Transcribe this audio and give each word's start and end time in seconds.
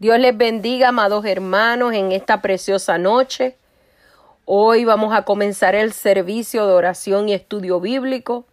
Dios 0.00 0.18
les 0.18 0.34
bendiga, 0.34 0.88
amados 0.88 1.26
hermanos, 1.26 1.92
en 1.92 2.10
esta 2.12 2.40
preciosa 2.40 2.96
noche. 2.96 3.58
Hoy 4.46 4.86
vamos 4.86 5.12
a 5.12 5.26
comenzar 5.26 5.74
el 5.74 5.92
servicio 5.92 6.66
de 6.66 6.72
oración 6.72 7.28
y 7.28 7.34
estudio 7.34 7.80
bíblico, 7.80 8.46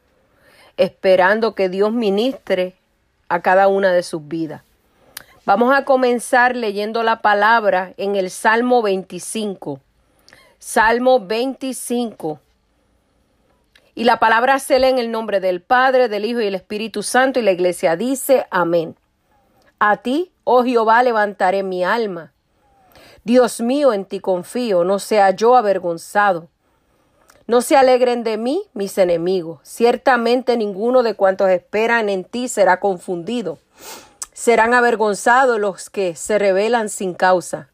esperando 0.75 1.55
que 1.55 1.69
Dios 1.69 1.93
ministre 1.93 2.75
a 3.29 3.41
cada 3.41 3.69
una 3.69 3.93
de 3.93 4.03
sus 4.03 4.27
vidas. 4.27 4.61
Vamos 5.45 5.73
a 5.73 5.85
comenzar 5.85 6.53
leyendo 6.53 7.01
la 7.01 7.21
palabra 7.21 7.93
en 7.95 8.17
el 8.17 8.29
Salmo 8.29 8.81
25. 8.81 9.79
Salmo 10.59 11.25
25. 11.25 12.41
Y 13.95 14.03
la 14.03 14.19
palabra 14.19 14.59
se 14.59 14.79
lee 14.79 14.87
en 14.87 14.99
el 14.99 15.11
nombre 15.11 15.39
del 15.39 15.61
Padre, 15.61 16.09
del 16.09 16.25
Hijo 16.25 16.41
y 16.41 16.45
del 16.45 16.55
Espíritu 16.55 17.03
Santo 17.03 17.39
y 17.39 17.43
la 17.43 17.53
iglesia 17.53 17.95
dice 17.95 18.45
amén. 18.51 18.97
A 19.79 19.97
ti, 19.97 20.31
oh 20.43 20.63
Jehová, 20.63 21.03
levantaré 21.03 21.61
mi 21.61 21.83
alma. 21.83 22.33
Dios 23.23 23.61
mío, 23.61 23.93
en 23.93 24.05
ti 24.05 24.19
confío, 24.19 24.83
no 24.83 24.97
sea 24.97 25.31
yo 25.31 25.55
avergonzado. 25.55 26.47
No 27.45 27.61
se 27.61 27.77
alegren 27.77 28.23
de 28.23 28.37
mí 28.37 28.63
mis 28.73 28.97
enemigos. 28.97 29.59
Ciertamente 29.63 30.57
ninguno 30.57 31.03
de 31.03 31.13
cuantos 31.13 31.49
esperan 31.49 32.09
en 32.09 32.23
ti 32.23 32.49
será 32.49 32.79
confundido. 32.79 33.59
Serán 34.33 34.73
avergonzados 34.73 35.59
los 35.59 35.89
que 35.89 36.15
se 36.15 36.39
rebelan 36.39 36.89
sin 36.89 37.13
causa. 37.13 37.69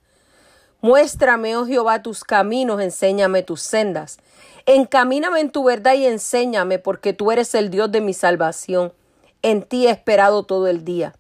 Muéstrame, 0.82 1.56
oh 1.56 1.66
Jehová, 1.66 2.04
tus 2.04 2.24
caminos, 2.24 2.82
enséñame 2.82 3.42
tus 3.42 3.62
sendas. 3.62 4.18
Encamíname 4.66 5.40
en 5.40 5.50
tu 5.50 5.64
verdad 5.64 5.94
y 5.94 6.06
enséñame, 6.06 6.80
porque 6.80 7.14
tú 7.14 7.32
eres 7.32 7.56
el 7.56 7.70
Dios 7.70 7.92
de 7.92 8.02
mi 8.02 8.14
salvación. 8.14 8.92
En 9.42 9.64
ti 9.64 9.88
he 9.88 9.92
esperado 9.92 10.44
todo 10.44 10.68
el 10.68 10.84
día. 10.84 11.14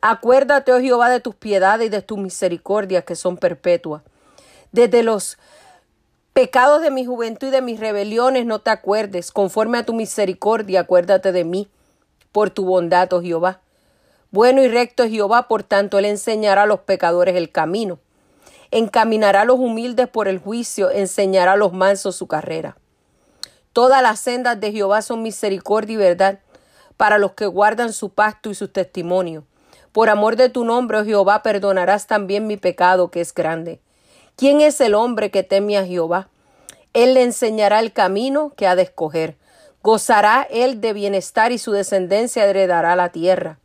Acuérdate, 0.00 0.72
oh 0.72 0.80
Jehová, 0.80 1.10
de 1.10 1.20
tus 1.20 1.34
piedades 1.34 1.86
y 1.86 1.90
de 1.90 2.02
tus 2.02 2.18
misericordias 2.18 3.04
que 3.04 3.16
son 3.16 3.36
perpetuas. 3.36 4.02
Desde 4.72 5.02
los 5.02 5.38
pecados 6.32 6.82
de 6.82 6.90
mi 6.90 7.06
juventud 7.06 7.48
y 7.48 7.50
de 7.50 7.62
mis 7.62 7.80
rebeliones 7.80 8.46
no 8.46 8.58
te 8.58 8.70
acuerdes. 8.70 9.32
Conforme 9.32 9.78
a 9.78 9.86
tu 9.86 9.94
misericordia, 9.94 10.80
acuérdate 10.80 11.32
de 11.32 11.44
mí, 11.44 11.68
por 12.32 12.50
tu 12.50 12.64
bondad, 12.64 13.12
oh 13.12 13.22
Jehová. 13.22 13.60
Bueno 14.30 14.62
y 14.62 14.68
recto 14.68 15.04
es 15.04 15.10
Jehová, 15.10 15.48
por 15.48 15.62
tanto 15.62 15.98
él 15.98 16.04
enseñará 16.04 16.64
a 16.64 16.66
los 16.66 16.80
pecadores 16.80 17.36
el 17.36 17.50
camino. 17.50 17.98
Encaminará 18.70 19.42
a 19.42 19.44
los 19.46 19.58
humildes 19.58 20.08
por 20.08 20.28
el 20.28 20.38
juicio, 20.38 20.90
enseñará 20.90 21.52
a 21.52 21.56
los 21.56 21.72
mansos 21.72 22.16
su 22.16 22.26
carrera. 22.26 22.76
Todas 23.72 24.02
las 24.02 24.20
sendas 24.20 24.60
de 24.60 24.72
Jehová 24.72 25.02
son 25.02 25.22
misericordia 25.22 25.94
y 25.94 25.96
verdad 25.96 26.40
para 26.96 27.18
los 27.18 27.32
que 27.32 27.46
guardan 27.46 27.92
su 27.92 28.10
pacto 28.10 28.50
y 28.50 28.54
su 28.54 28.68
testimonio. 28.68 29.44
Por 29.96 30.10
amor 30.10 30.36
de 30.36 30.50
tu 30.50 30.66
nombre, 30.66 30.98
oh 30.98 31.04
Jehová, 31.06 31.42
perdonarás 31.42 32.06
también 32.06 32.46
mi 32.46 32.58
pecado, 32.58 33.10
que 33.10 33.22
es 33.22 33.32
grande. 33.32 33.80
¿Quién 34.36 34.60
es 34.60 34.78
el 34.82 34.94
hombre 34.94 35.30
que 35.30 35.42
teme 35.42 35.78
a 35.78 35.86
Jehová? 35.86 36.28
Él 36.92 37.14
le 37.14 37.22
enseñará 37.22 37.80
el 37.80 37.94
camino 37.94 38.52
que 38.58 38.66
ha 38.66 38.76
de 38.76 38.82
escoger. 38.82 39.38
Gozará 39.82 40.46
él 40.50 40.82
de 40.82 40.92
bienestar 40.92 41.50
y 41.50 41.56
su 41.56 41.72
descendencia 41.72 42.44
heredará 42.44 42.94
la 42.94 43.08
tierra. 43.08 43.58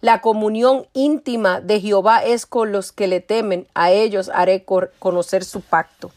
La 0.00 0.22
comunión 0.22 0.86
íntima 0.94 1.60
de 1.60 1.82
Jehová 1.82 2.24
es 2.24 2.46
con 2.46 2.72
los 2.72 2.90
que 2.90 3.06
le 3.06 3.20
temen, 3.20 3.66
a 3.74 3.90
ellos 3.90 4.30
haré 4.32 4.64
conocer 4.64 5.44
su 5.44 5.60
pacto. 5.60 6.10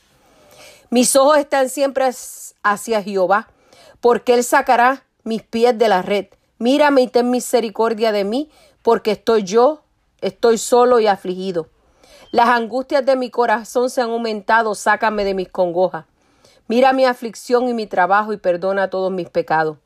Mis 0.89 1.13
ojos 1.17 1.39
están 1.39 1.67
siempre 1.67 2.09
hacia 2.63 3.03
Jehová, 3.03 3.49
porque 3.99 4.33
él 4.33 4.45
sacará 4.45 5.03
mis 5.25 5.43
pies 5.43 5.77
de 5.77 5.89
la 5.89 6.03
red. 6.03 6.27
Mírame 6.57 7.01
y 7.01 7.07
ten 7.07 7.29
misericordia 7.29 8.13
de 8.13 8.23
mí, 8.23 8.49
porque 8.87 9.11
estoy 9.11 9.43
yo, 9.43 9.81
estoy 10.21 10.57
solo 10.57 11.01
y 11.01 11.07
afligido. 11.07 11.67
Las 12.31 12.47
angustias 12.47 13.05
de 13.05 13.17
mi 13.17 13.29
corazón 13.29 13.89
se 13.89 13.99
han 13.99 14.11
aumentado, 14.11 14.75
sácame 14.75 15.25
de 15.25 15.33
mis 15.33 15.49
congojas. 15.49 16.05
Mira 16.69 16.93
mi 16.93 17.03
aflicción 17.03 17.67
y 17.67 17.73
mi 17.73 17.85
trabajo 17.85 18.31
y 18.31 18.37
perdona 18.37 18.89
todos 18.89 19.11
mis 19.11 19.29
pecados. 19.29 19.77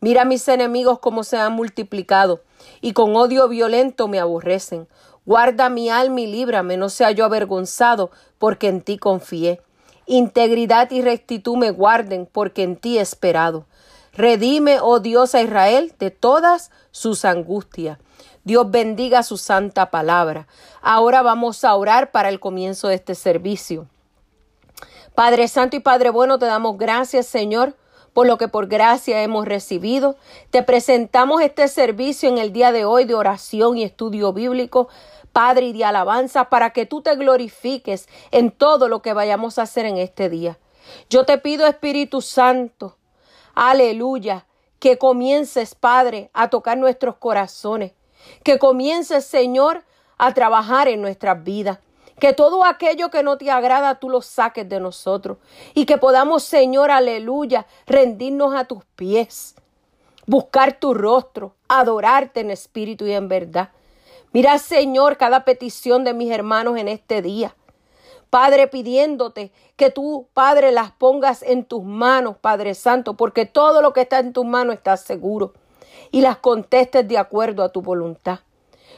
Mira 0.00 0.24
mis 0.24 0.48
enemigos 0.48 0.98
como 0.98 1.22
se 1.22 1.36
han 1.36 1.52
multiplicado 1.52 2.42
y 2.80 2.92
con 2.92 3.14
odio 3.14 3.46
violento 3.46 4.08
me 4.08 4.18
aborrecen. 4.18 4.88
Guarda 5.24 5.68
mi 5.68 5.88
alma 5.88 6.22
y 6.22 6.26
líbrame, 6.26 6.76
no 6.76 6.88
sea 6.88 7.12
yo 7.12 7.26
avergonzado, 7.26 8.10
porque 8.38 8.66
en 8.66 8.80
ti 8.80 8.98
confié. 8.98 9.62
Integridad 10.06 10.90
y 10.90 11.02
rectitud 11.02 11.56
me 11.56 11.70
guarden, 11.70 12.26
porque 12.26 12.64
en 12.64 12.74
ti 12.74 12.98
he 12.98 13.00
esperado. 13.00 13.66
Redime, 14.12 14.80
oh 14.80 14.98
Dios, 14.98 15.36
a 15.36 15.40
Israel 15.40 15.94
de 16.00 16.10
todas 16.10 16.72
sus 16.90 17.24
angustias. 17.24 17.98
Dios 18.44 18.70
bendiga 18.70 19.22
su 19.22 19.36
santa 19.36 19.90
palabra. 19.90 20.46
Ahora 20.80 21.22
vamos 21.22 21.64
a 21.64 21.74
orar 21.74 22.10
para 22.10 22.28
el 22.28 22.40
comienzo 22.40 22.88
de 22.88 22.94
este 22.94 23.14
servicio. 23.14 23.86
Padre 25.14 25.48
Santo 25.48 25.76
y 25.76 25.80
Padre 25.80 26.10
Bueno, 26.10 26.38
te 26.38 26.46
damos 26.46 26.78
gracias, 26.78 27.26
Señor, 27.26 27.76
por 28.14 28.26
lo 28.26 28.38
que 28.38 28.48
por 28.48 28.66
gracia 28.66 29.22
hemos 29.22 29.46
recibido. 29.46 30.16
Te 30.50 30.62
presentamos 30.62 31.42
este 31.42 31.68
servicio 31.68 32.28
en 32.28 32.38
el 32.38 32.52
día 32.52 32.72
de 32.72 32.84
hoy 32.84 33.04
de 33.04 33.14
oración 33.14 33.76
y 33.76 33.84
estudio 33.84 34.32
bíblico. 34.32 34.88
Padre, 35.32 35.66
y 35.66 35.72
de 35.72 35.84
alabanza 35.84 36.46
para 36.48 36.70
que 36.70 36.86
tú 36.86 37.02
te 37.02 37.14
glorifiques 37.14 38.08
en 38.30 38.50
todo 38.50 38.88
lo 38.88 39.00
que 39.00 39.12
vayamos 39.12 39.58
a 39.58 39.62
hacer 39.62 39.86
en 39.86 39.96
este 39.96 40.28
día. 40.28 40.58
Yo 41.08 41.24
te 41.24 41.38
pido, 41.38 41.66
Espíritu 41.66 42.20
Santo, 42.20 42.96
aleluya, 43.54 44.46
que 44.80 44.98
comiences, 44.98 45.74
Padre, 45.74 46.30
a 46.32 46.48
tocar 46.48 46.78
nuestros 46.78 47.16
corazones, 47.16 47.92
que 48.42 48.58
comiences, 48.58 49.24
Señor, 49.24 49.84
a 50.18 50.34
trabajar 50.34 50.88
en 50.88 51.00
nuestras 51.00 51.42
vidas. 51.42 51.78
Que 52.18 52.34
todo 52.34 52.66
aquello 52.66 53.10
que 53.10 53.22
no 53.22 53.38
te 53.38 53.50
agrada 53.50 53.98
tú 53.98 54.10
lo 54.10 54.20
saques 54.20 54.68
de 54.68 54.78
nosotros. 54.78 55.38
Y 55.74 55.86
que 55.86 55.96
podamos, 55.96 56.42
Señor, 56.42 56.90
aleluya, 56.90 57.66
rendirnos 57.86 58.54
a 58.54 58.66
tus 58.66 58.84
pies. 58.96 59.54
Buscar 60.26 60.78
tu 60.78 60.92
rostro, 60.92 61.54
adorarte 61.68 62.40
en 62.40 62.50
espíritu 62.50 63.06
y 63.06 63.12
en 63.12 63.28
verdad. 63.28 63.70
Mira, 64.32 64.58
Señor, 64.58 65.16
cada 65.16 65.44
petición 65.44 66.04
de 66.04 66.12
mis 66.12 66.30
hermanos 66.30 66.76
en 66.76 66.88
este 66.88 67.22
día. 67.22 67.56
Padre, 68.28 68.68
pidiéndote 68.68 69.50
que 69.76 69.90
tú, 69.90 70.28
Padre, 70.34 70.70
las 70.70 70.92
pongas 70.92 71.42
en 71.42 71.64
tus 71.64 71.82
manos, 71.82 72.36
Padre 72.36 72.74
Santo, 72.74 73.14
porque 73.14 73.46
todo 73.46 73.82
lo 73.82 73.92
que 73.92 74.02
está 74.02 74.18
en 74.18 74.32
tus 74.32 74.44
manos 74.44 74.76
está 74.76 74.96
seguro 74.96 75.54
y 76.10 76.20
las 76.20 76.38
contestes 76.38 77.06
de 77.06 77.18
acuerdo 77.18 77.62
a 77.62 77.70
tu 77.70 77.82
voluntad. 77.82 78.40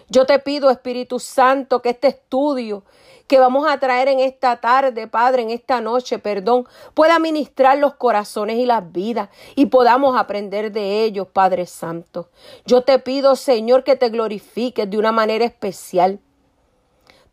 Yo 0.08 0.26
te 0.26 0.38
pido, 0.38 0.70
Espíritu 0.70 1.18
Santo, 1.18 1.80
que 1.80 1.90
este 1.90 2.08
estudio 2.08 2.84
que 3.26 3.38
vamos 3.38 3.66
a 3.66 3.78
traer 3.78 4.08
en 4.08 4.20
esta 4.20 4.60
tarde, 4.60 5.06
Padre, 5.06 5.40
en 5.40 5.50
esta 5.50 5.80
noche, 5.80 6.18
perdón, 6.18 6.66
pueda 6.92 7.18
ministrar 7.18 7.78
los 7.78 7.94
corazones 7.94 8.58
y 8.58 8.66
las 8.66 8.92
vidas 8.92 9.30
y 9.54 9.66
podamos 9.66 10.18
aprender 10.18 10.70
de 10.70 11.02
ellos, 11.04 11.28
Padre 11.32 11.64
Santo. 11.64 12.28
Yo 12.66 12.82
te 12.82 12.98
pido, 12.98 13.36
Señor, 13.36 13.84
que 13.84 13.96
te 13.96 14.10
glorifiques 14.10 14.90
de 14.90 14.98
una 14.98 15.12
manera 15.12 15.46
especial. 15.46 16.20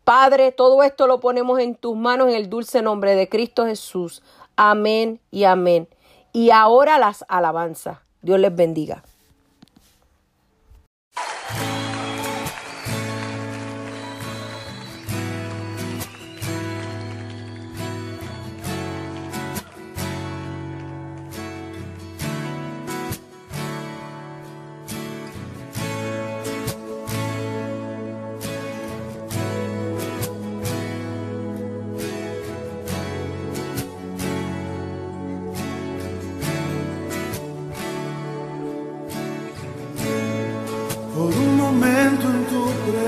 Padre, 0.04 0.52
todo 0.52 0.82
esto 0.82 1.06
lo 1.06 1.20
ponemos 1.20 1.60
en 1.60 1.74
tus 1.74 1.96
manos 1.96 2.28
en 2.30 2.34
el 2.34 2.48
dulce 2.48 2.80
nombre 2.80 3.14
de 3.14 3.28
Cristo 3.28 3.66
Jesús. 3.66 4.22
Amén 4.56 5.20
y 5.30 5.44
amén. 5.44 5.86
Y 6.32 6.50
ahora 6.50 6.98
las 6.98 7.26
alabanzas. 7.28 7.98
Dios 8.22 8.40
les 8.40 8.54
bendiga. 8.54 9.02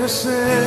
Presencia, 0.03 0.62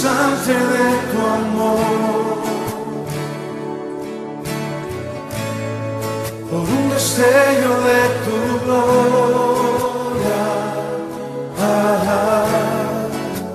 rehusante 0.00 0.52
de 0.52 0.86
tu 1.10 1.18
amor. 1.26 2.40
Por 6.50 6.60
un 6.60 6.90
destello 6.90 7.72
de 7.88 8.00
tu 8.24 8.36
gloria, 8.64 10.42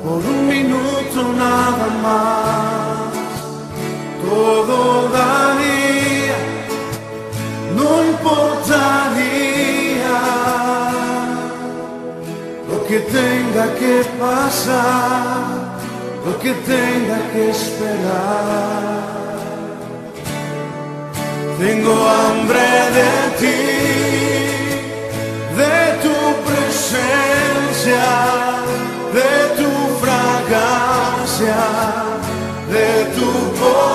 por 0.04 0.20
un 0.34 0.48
minuto 0.48 1.20
nada 1.38 1.88
más, 2.04 3.14
todo 4.24 4.78
daría, 5.10 6.38
no 7.76 7.90
importaría 8.04 8.94
lo 12.70 12.78
que 12.88 13.00
tenga 13.00 13.66
que 13.76 13.96
pasar 14.20 15.55
lo 16.26 16.40
que 16.40 16.54
tenga 16.54 17.18
que 17.32 17.50
esperar. 17.52 19.16
Tengo 21.60 21.94
hambre 22.10 22.68
de 22.98 23.12
ti, 23.40 23.62
de 25.60 25.78
tu 26.04 26.18
presencia, 26.48 28.06
de 29.18 29.32
tu 29.60 29.72
fragancia, 30.04 31.62
de 32.74 32.88
tu 33.16 33.30
voz. 33.60 33.95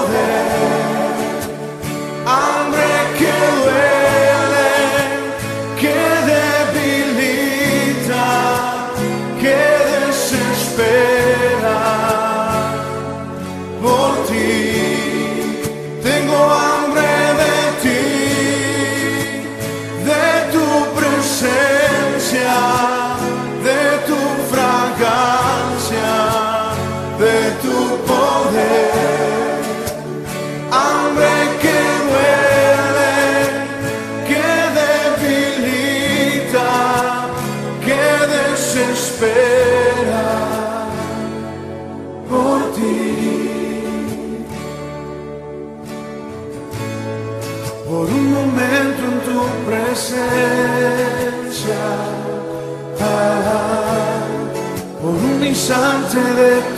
Tu 27.62 27.78
poder, 28.08 28.90
hambre 30.72 31.36
que 31.62 31.78
duele, 32.08 33.16
que 34.28 34.48
debilita, 34.80 36.70
que 37.84 38.04
desespera 38.34 40.28
por 42.28 42.58
ti, 42.74 43.04
por 47.86 48.06
un 48.06 48.24
momento 48.38 49.00
en 49.10 49.16
tu 49.28 49.40
presencia, 49.68 50.32
por 55.00 55.14
un 55.14 55.38
instante 55.44 56.18
de. 56.18 56.69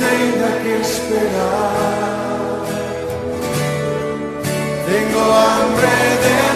tenga 0.00 0.62
que 0.62 0.80
esperar. 0.80 1.72
Tengo 4.86 5.22
hambre 5.32 5.92
de 6.22 6.51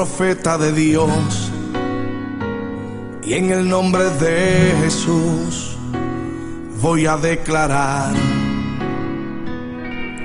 profeta 0.00 0.56
de 0.56 0.72
Dios. 0.72 1.52
Y 3.22 3.34
en 3.34 3.50
el 3.50 3.68
nombre 3.68 4.04
de 4.18 4.74
Jesús 4.82 5.76
voy 6.80 7.04
a 7.04 7.18
declarar 7.18 8.14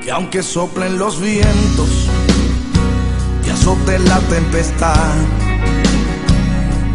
que 0.02 0.10
aunque 0.10 0.44
soplen 0.44 0.98
los 0.98 1.20
vientos 1.20 1.90
y 3.46 3.50
azote 3.50 4.00
la 4.00 4.20
tempestad, 4.30 5.14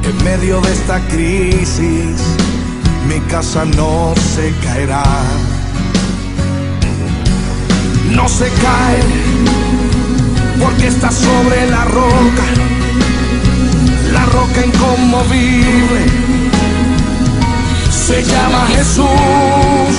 en 0.03 0.25
medio 0.25 0.63
de 0.63 0.73
esta 0.73 1.01
crisis 1.09 2.17
mi 3.07 3.21
casa 3.29 3.67
no 3.67 4.15
se 4.35 4.55
caerá. 4.65 5.05
No 8.11 8.27
se 8.27 8.49
cae 8.49 9.50
porque 10.61 10.87
está 10.89 11.11
sobre 11.11 11.67
la 11.71 11.85
roca, 11.85 12.45
la 14.13 14.25
roca 14.27 14.67
inconmovible. 14.67 16.03
Se 17.91 18.23
llama 18.23 18.67
Jesús. 18.77 19.95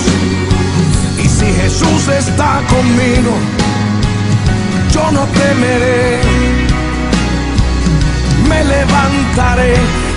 Y 1.24 1.28
si 1.28 1.46
Jesús 1.46 2.08
está 2.08 2.62
conmigo, 2.68 3.34
yo 4.92 5.12
no 5.12 5.26
temeré. 5.28 6.20
Me 8.48 8.64
levantaré, 8.64 9.74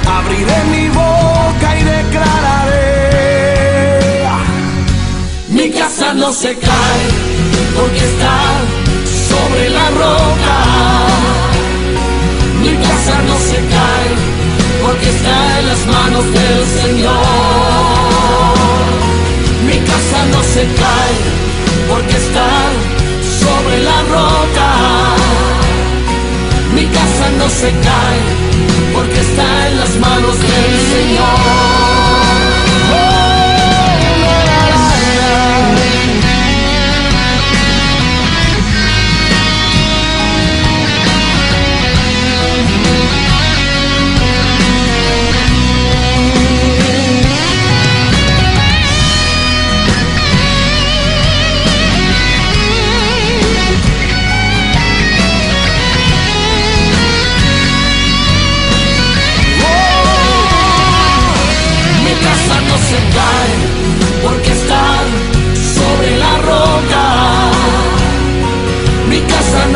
abriré 0.07 0.65
mi 0.71 0.89
boca 0.89 1.79
y 1.79 1.85
declararé. 1.85 2.85
Mi 5.49 5.71
casa 5.71 6.13
no 6.15 6.33
se 6.33 6.57
cae 6.57 7.05
porque 7.77 7.99
está 7.99 8.84
sobre 9.55 9.71
la 9.71 9.91
roca. 9.91 10.57
Mi 12.61 12.73
casa 12.77 13.23
no 13.29 13.37
se 13.39 13.57
cae 13.75 14.11
porque 14.83 15.09
está 15.09 15.61
en 15.61 15.67
las 15.69 15.87
manos 15.87 16.25
del 16.25 16.59
Señor. 16.81 17.15
Mi 19.67 19.79
casa 19.91 20.21
no 20.33 20.43
se 20.55 20.63
cae 20.83 21.15
porque 21.89 22.17
está 22.17 22.51
sobre 23.43 23.77
la 23.89 23.99
roca. 24.17 24.71
Mi 26.75 26.85
casa 26.87 27.27
no 27.39 27.49
se 27.49 27.71
cae 27.89 28.21
porque 28.95 29.21
está 29.21 29.69
en 29.69 29.77
las 29.79 29.97
manos 29.97 30.37
del 30.41 30.75
Señor. 30.95 32.04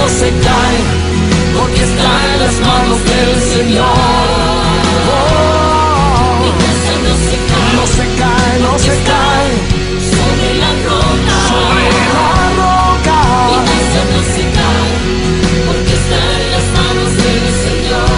No 0.08 0.14
se 0.14 0.30
cae 0.30 0.78
porque 1.58 1.82
está 1.82 2.10
en 2.32 2.40
las 2.40 2.56
manos 2.60 2.98
del 3.04 3.30
Señor. 3.54 3.96
Mi 6.42 6.50
casa 6.62 6.94
no 7.06 7.14
se 7.28 7.36
cae, 7.50 7.72
No 7.76 7.84
se 7.96 8.04
cae, 8.20 8.52
no 8.66 8.72
se 8.78 8.94
cae 9.10 9.50
sobre 10.12 10.48
la 10.62 10.70
roca. 10.88 11.36
sobre 11.52 11.86
la 11.98 12.46
roca. 12.62 13.18
Mi 13.50 13.58
casa 13.68 14.00
no 14.12 14.20
se 14.34 14.44
cae 14.56 14.90
porque 15.66 15.92
está 16.00 16.20
en 16.40 16.46
las 16.54 16.66
manos 16.78 17.10
del 17.24 17.44
Señor. 17.64 18.08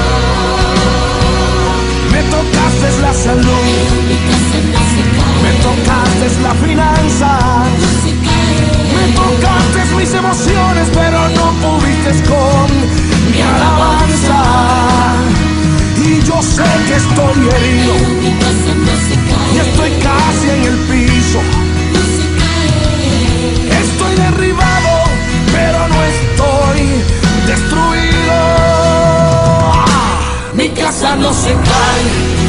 Me 2.12 2.20
tocaste 2.34 2.88
la 3.02 3.12
salud, 3.26 3.66
Mi 4.08 4.16
casa 4.28 4.58
no 4.74 4.82
se 4.92 5.02
cae, 5.16 5.36
me 5.44 5.52
tocaste 5.66 6.26
la 6.46 6.52
finanza, 6.54 6.89
emociones, 10.14 10.88
pero 10.92 11.28
no 11.28 11.52
pudiste 11.62 12.10
con 12.28 12.66
mi 13.30 13.40
alabanza. 13.40 14.42
Y 15.96 16.22
yo 16.22 16.42
sé 16.42 16.64
que 16.86 16.96
estoy 16.96 17.48
herido 17.48 17.94
y 19.54 19.58
estoy 19.58 19.90
casi 20.02 20.50
en 20.50 20.62
el 20.64 20.78
piso. 20.90 21.40
Estoy 23.82 24.14
derribado, 24.16 24.92
pero 25.52 25.88
no 25.88 26.02
estoy 26.02 26.80
destruido. 27.46 28.36
Mi 30.54 30.68
casa 30.70 31.16
no 31.16 31.32
se 31.32 31.52
cae 31.52 32.39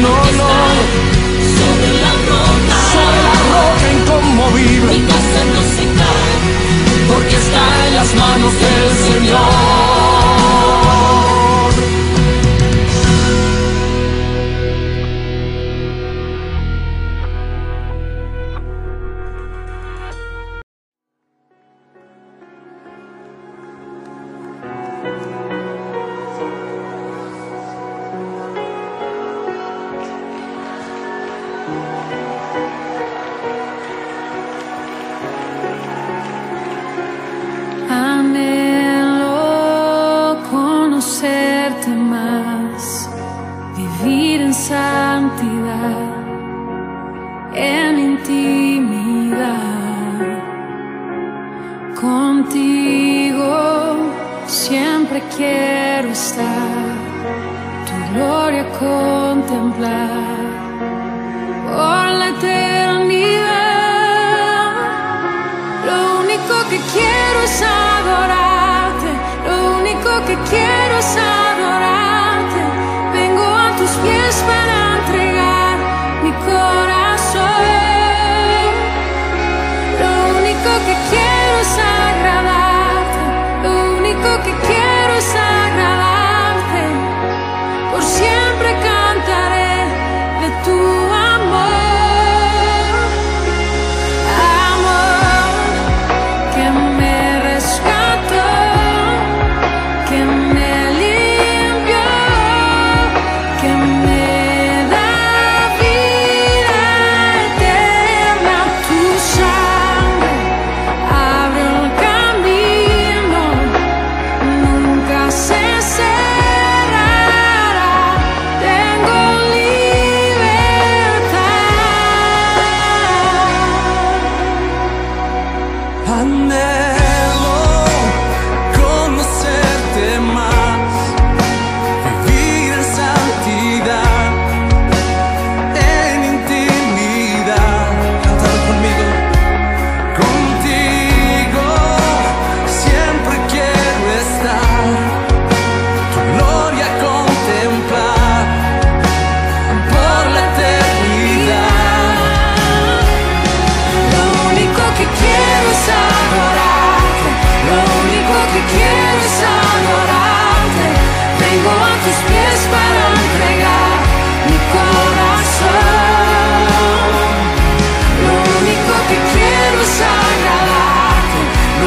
no 0.00 0.12
cae 0.22 0.82
sobre 1.58 1.90
la 2.02 2.12
roca. 2.30 2.76
Sobre 2.94 3.20
la 3.28 3.36
roca 3.52 3.82
Mi 3.82 3.98
inconmovible, 3.98 4.92
casa 5.06 5.40
no 5.54 5.60
se 5.76 5.84
cae 5.98 6.34
porque 7.08 7.36
está 7.36 7.86
en 7.88 7.94
las 7.94 8.14
manos 8.14 8.52
del 8.52 8.90
Señor. 9.12 9.73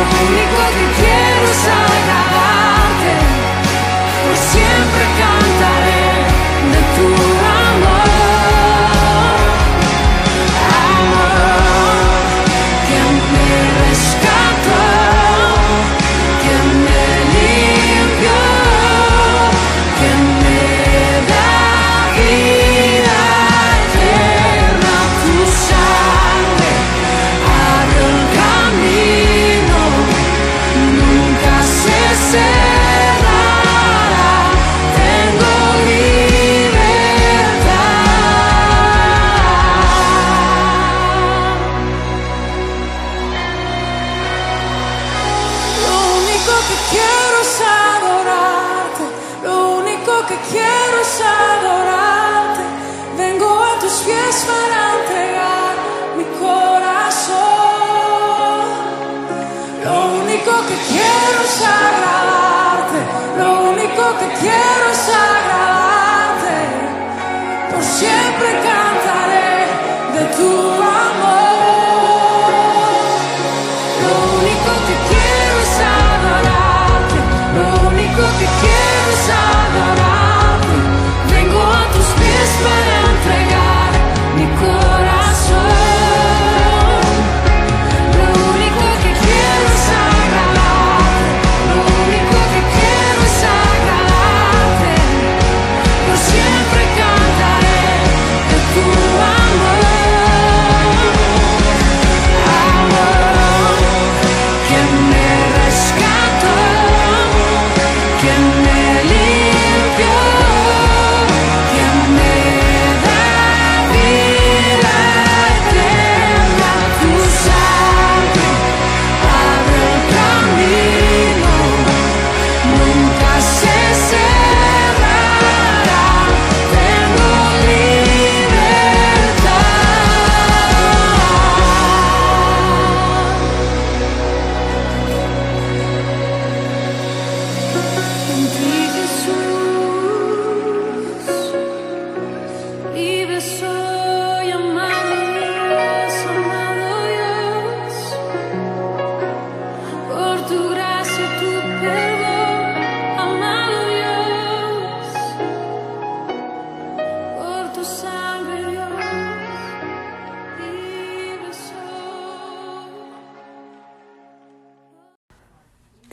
Único 0.09 0.57
que 0.73 0.85
quiero 0.95 1.06
es 1.06 1.06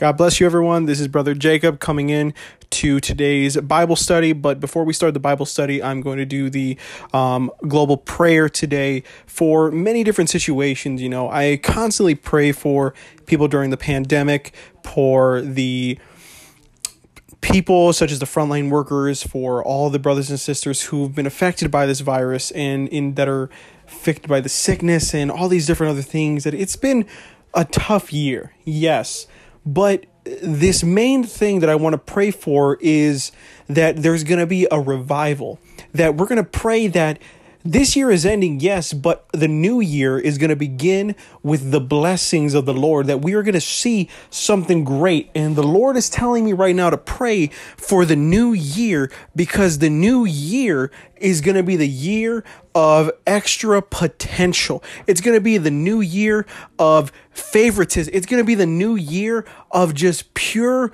God 0.05 0.17
bless 0.17 0.39
you, 0.39 0.45
everyone. 0.45 0.85
This 0.85 0.99
is 0.99 1.07
Brother 1.07 1.33
Jacob 1.33 1.79
coming 1.79 2.11
in 2.11 2.35
to 2.69 2.99
today's 2.99 3.57
Bible 3.57 3.95
study. 3.95 4.33
But 4.33 4.59
before 4.59 4.83
we 4.83 4.93
start 4.93 5.15
the 5.15 5.19
Bible 5.19 5.47
study, 5.47 5.81
I'm 5.81 6.01
going 6.01 6.19
to 6.19 6.27
do 6.27 6.51
the 6.51 6.77
um, 7.11 7.49
global 7.67 7.97
prayer 7.97 8.47
today 8.47 9.01
for 9.25 9.71
many 9.71 10.03
different 10.03 10.29
situations. 10.29 11.01
You 11.01 11.09
know, 11.09 11.27
I 11.31 11.57
constantly 11.57 12.13
pray 12.13 12.51
for 12.51 12.93
people 13.25 13.47
during 13.47 13.71
the 13.71 13.77
pandemic, 13.77 14.53
for 14.83 15.41
the 15.41 15.97
people 17.41 17.91
such 17.91 18.11
as 18.11 18.19
the 18.19 18.27
frontline 18.27 18.69
workers, 18.69 19.23
for 19.23 19.63
all 19.63 19.89
the 19.89 19.97
brothers 19.97 20.29
and 20.29 20.39
sisters 20.39 20.83
who've 20.83 21.15
been 21.15 21.25
affected 21.25 21.71
by 21.71 21.87
this 21.87 22.01
virus 22.01 22.51
and 22.51 22.87
in 22.89 23.15
that 23.15 23.27
are 23.27 23.49
affected 23.87 24.29
by 24.29 24.39
the 24.39 24.49
sickness 24.49 25.15
and 25.15 25.31
all 25.31 25.47
these 25.47 25.65
different 25.65 25.89
other 25.89 26.03
things. 26.03 26.43
That 26.43 26.53
it's 26.53 26.75
been 26.75 27.07
a 27.55 27.65
tough 27.65 28.13
year, 28.13 28.53
yes, 28.65 29.25
but 29.65 30.05
this 30.23 30.83
main 30.83 31.23
thing 31.23 31.59
that 31.59 31.69
I 31.69 31.75
want 31.75 31.93
to 31.93 31.97
pray 31.97 32.31
for 32.31 32.77
is 32.81 33.31
that 33.67 33.97
there's 33.97 34.23
going 34.23 34.39
to 34.39 34.47
be 34.47 34.67
a 34.71 34.79
revival. 34.79 35.59
That 35.93 36.15
we're 36.15 36.27
going 36.27 36.43
to 36.43 36.49
pray 36.49 36.87
that 36.87 37.19
this 37.65 37.95
year 37.95 38.11
is 38.11 38.27
ending, 38.27 38.59
yes, 38.59 38.93
but 38.93 39.25
the 39.31 39.47
new 39.47 39.81
year 39.81 40.19
is 40.19 40.37
going 40.37 40.51
to 40.51 40.55
begin 40.55 41.15
with 41.41 41.71
the 41.71 41.81
blessings 41.81 42.53
of 42.53 42.67
the 42.67 42.73
Lord, 42.73 43.07
that 43.07 43.23
we 43.23 43.33
are 43.33 43.41
going 43.41 43.55
to 43.55 43.61
see 43.61 44.07
something 44.29 44.83
great. 44.83 45.31
And 45.33 45.55
the 45.55 45.63
Lord 45.63 45.97
is 45.97 46.07
telling 46.07 46.45
me 46.45 46.53
right 46.53 46.75
now 46.75 46.91
to 46.91 46.97
pray 46.97 47.47
for 47.47 48.05
the 48.05 48.15
new 48.15 48.53
year 48.53 49.11
because 49.35 49.79
the 49.79 49.89
new 49.89 50.25
year 50.25 50.91
is 51.17 51.41
going 51.41 51.55
to 51.55 51.63
be 51.63 51.75
the 51.75 51.87
year 51.87 52.43
of 52.75 53.09
extra 53.25 53.81
potential. 53.81 54.83
It's 55.07 55.21
going 55.21 55.35
to 55.35 55.41
be 55.41 55.57
the 55.57 55.71
new 55.71 56.01
year 56.01 56.45
of 56.77 57.11
favoritism. 57.31 58.13
It's 58.13 58.27
going 58.27 58.41
to 58.41 58.45
be 58.45 58.55
the 58.55 58.67
new 58.67 58.95
year 58.95 59.43
of 59.71 59.95
just 59.95 60.35
pure 60.35 60.91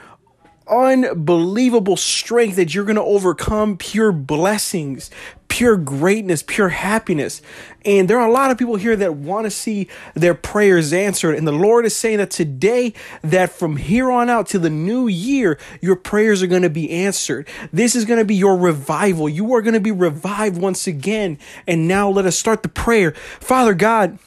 unbelievable 0.68 1.98
strength 1.98 2.56
that 2.56 2.74
you're 2.74 2.86
going 2.86 2.96
to 2.96 3.02
overcome 3.02 3.78
pure 3.78 4.12
blessings, 4.12 5.10
pure 5.48 5.76
greatness, 5.76 6.44
pure 6.46 6.70
happiness. 6.70 7.42
And 7.84 8.10
there 8.10 8.20
are 8.20 8.28
a 8.28 8.32
lot 8.32 8.52
of 8.52 8.58
people 8.58 8.76
here 8.76 8.96
that 8.96 9.16
want 9.16 9.46
to 9.46 9.52
see 9.52 9.88
their 10.14 10.34
prayers 10.34 10.94
answered. 10.94 11.36
And 11.36 11.48
the 11.48 11.52
Lord 11.52 11.86
is 11.86 11.96
saying 11.96 12.20
that 12.20 12.32
today, 12.32 12.94
that 13.22 13.52
from 13.52 13.78
here 13.78 14.10
on 14.12 14.30
out 14.30 14.48
to 14.48 14.60
the 14.60 14.70
new 14.70 15.08
year, 15.08 15.60
your 15.82 15.96
prayers 15.96 16.42
are 16.42 16.48
going 16.48 16.62
to 16.62 16.70
be 16.70 16.90
answered. 16.90 17.48
This 17.74 17.96
is 17.96 18.06
going 18.06 18.20
to 18.20 18.26
be 18.26 18.36
your 18.36 18.58
revival. 18.58 19.28
You 19.28 19.54
are 19.56 19.62
going 19.62 19.74
to 19.74 19.80
be 19.80 19.92
revived 19.92 20.62
once 20.62 20.88
again. 20.88 21.38
And 21.68 21.88
now 21.88 22.10
let 22.10 22.26
us 22.26 22.38
start 22.38 22.64
the 22.64 22.70
prayer. 22.70 23.12
Father 23.40 23.74
God, 23.74 24.20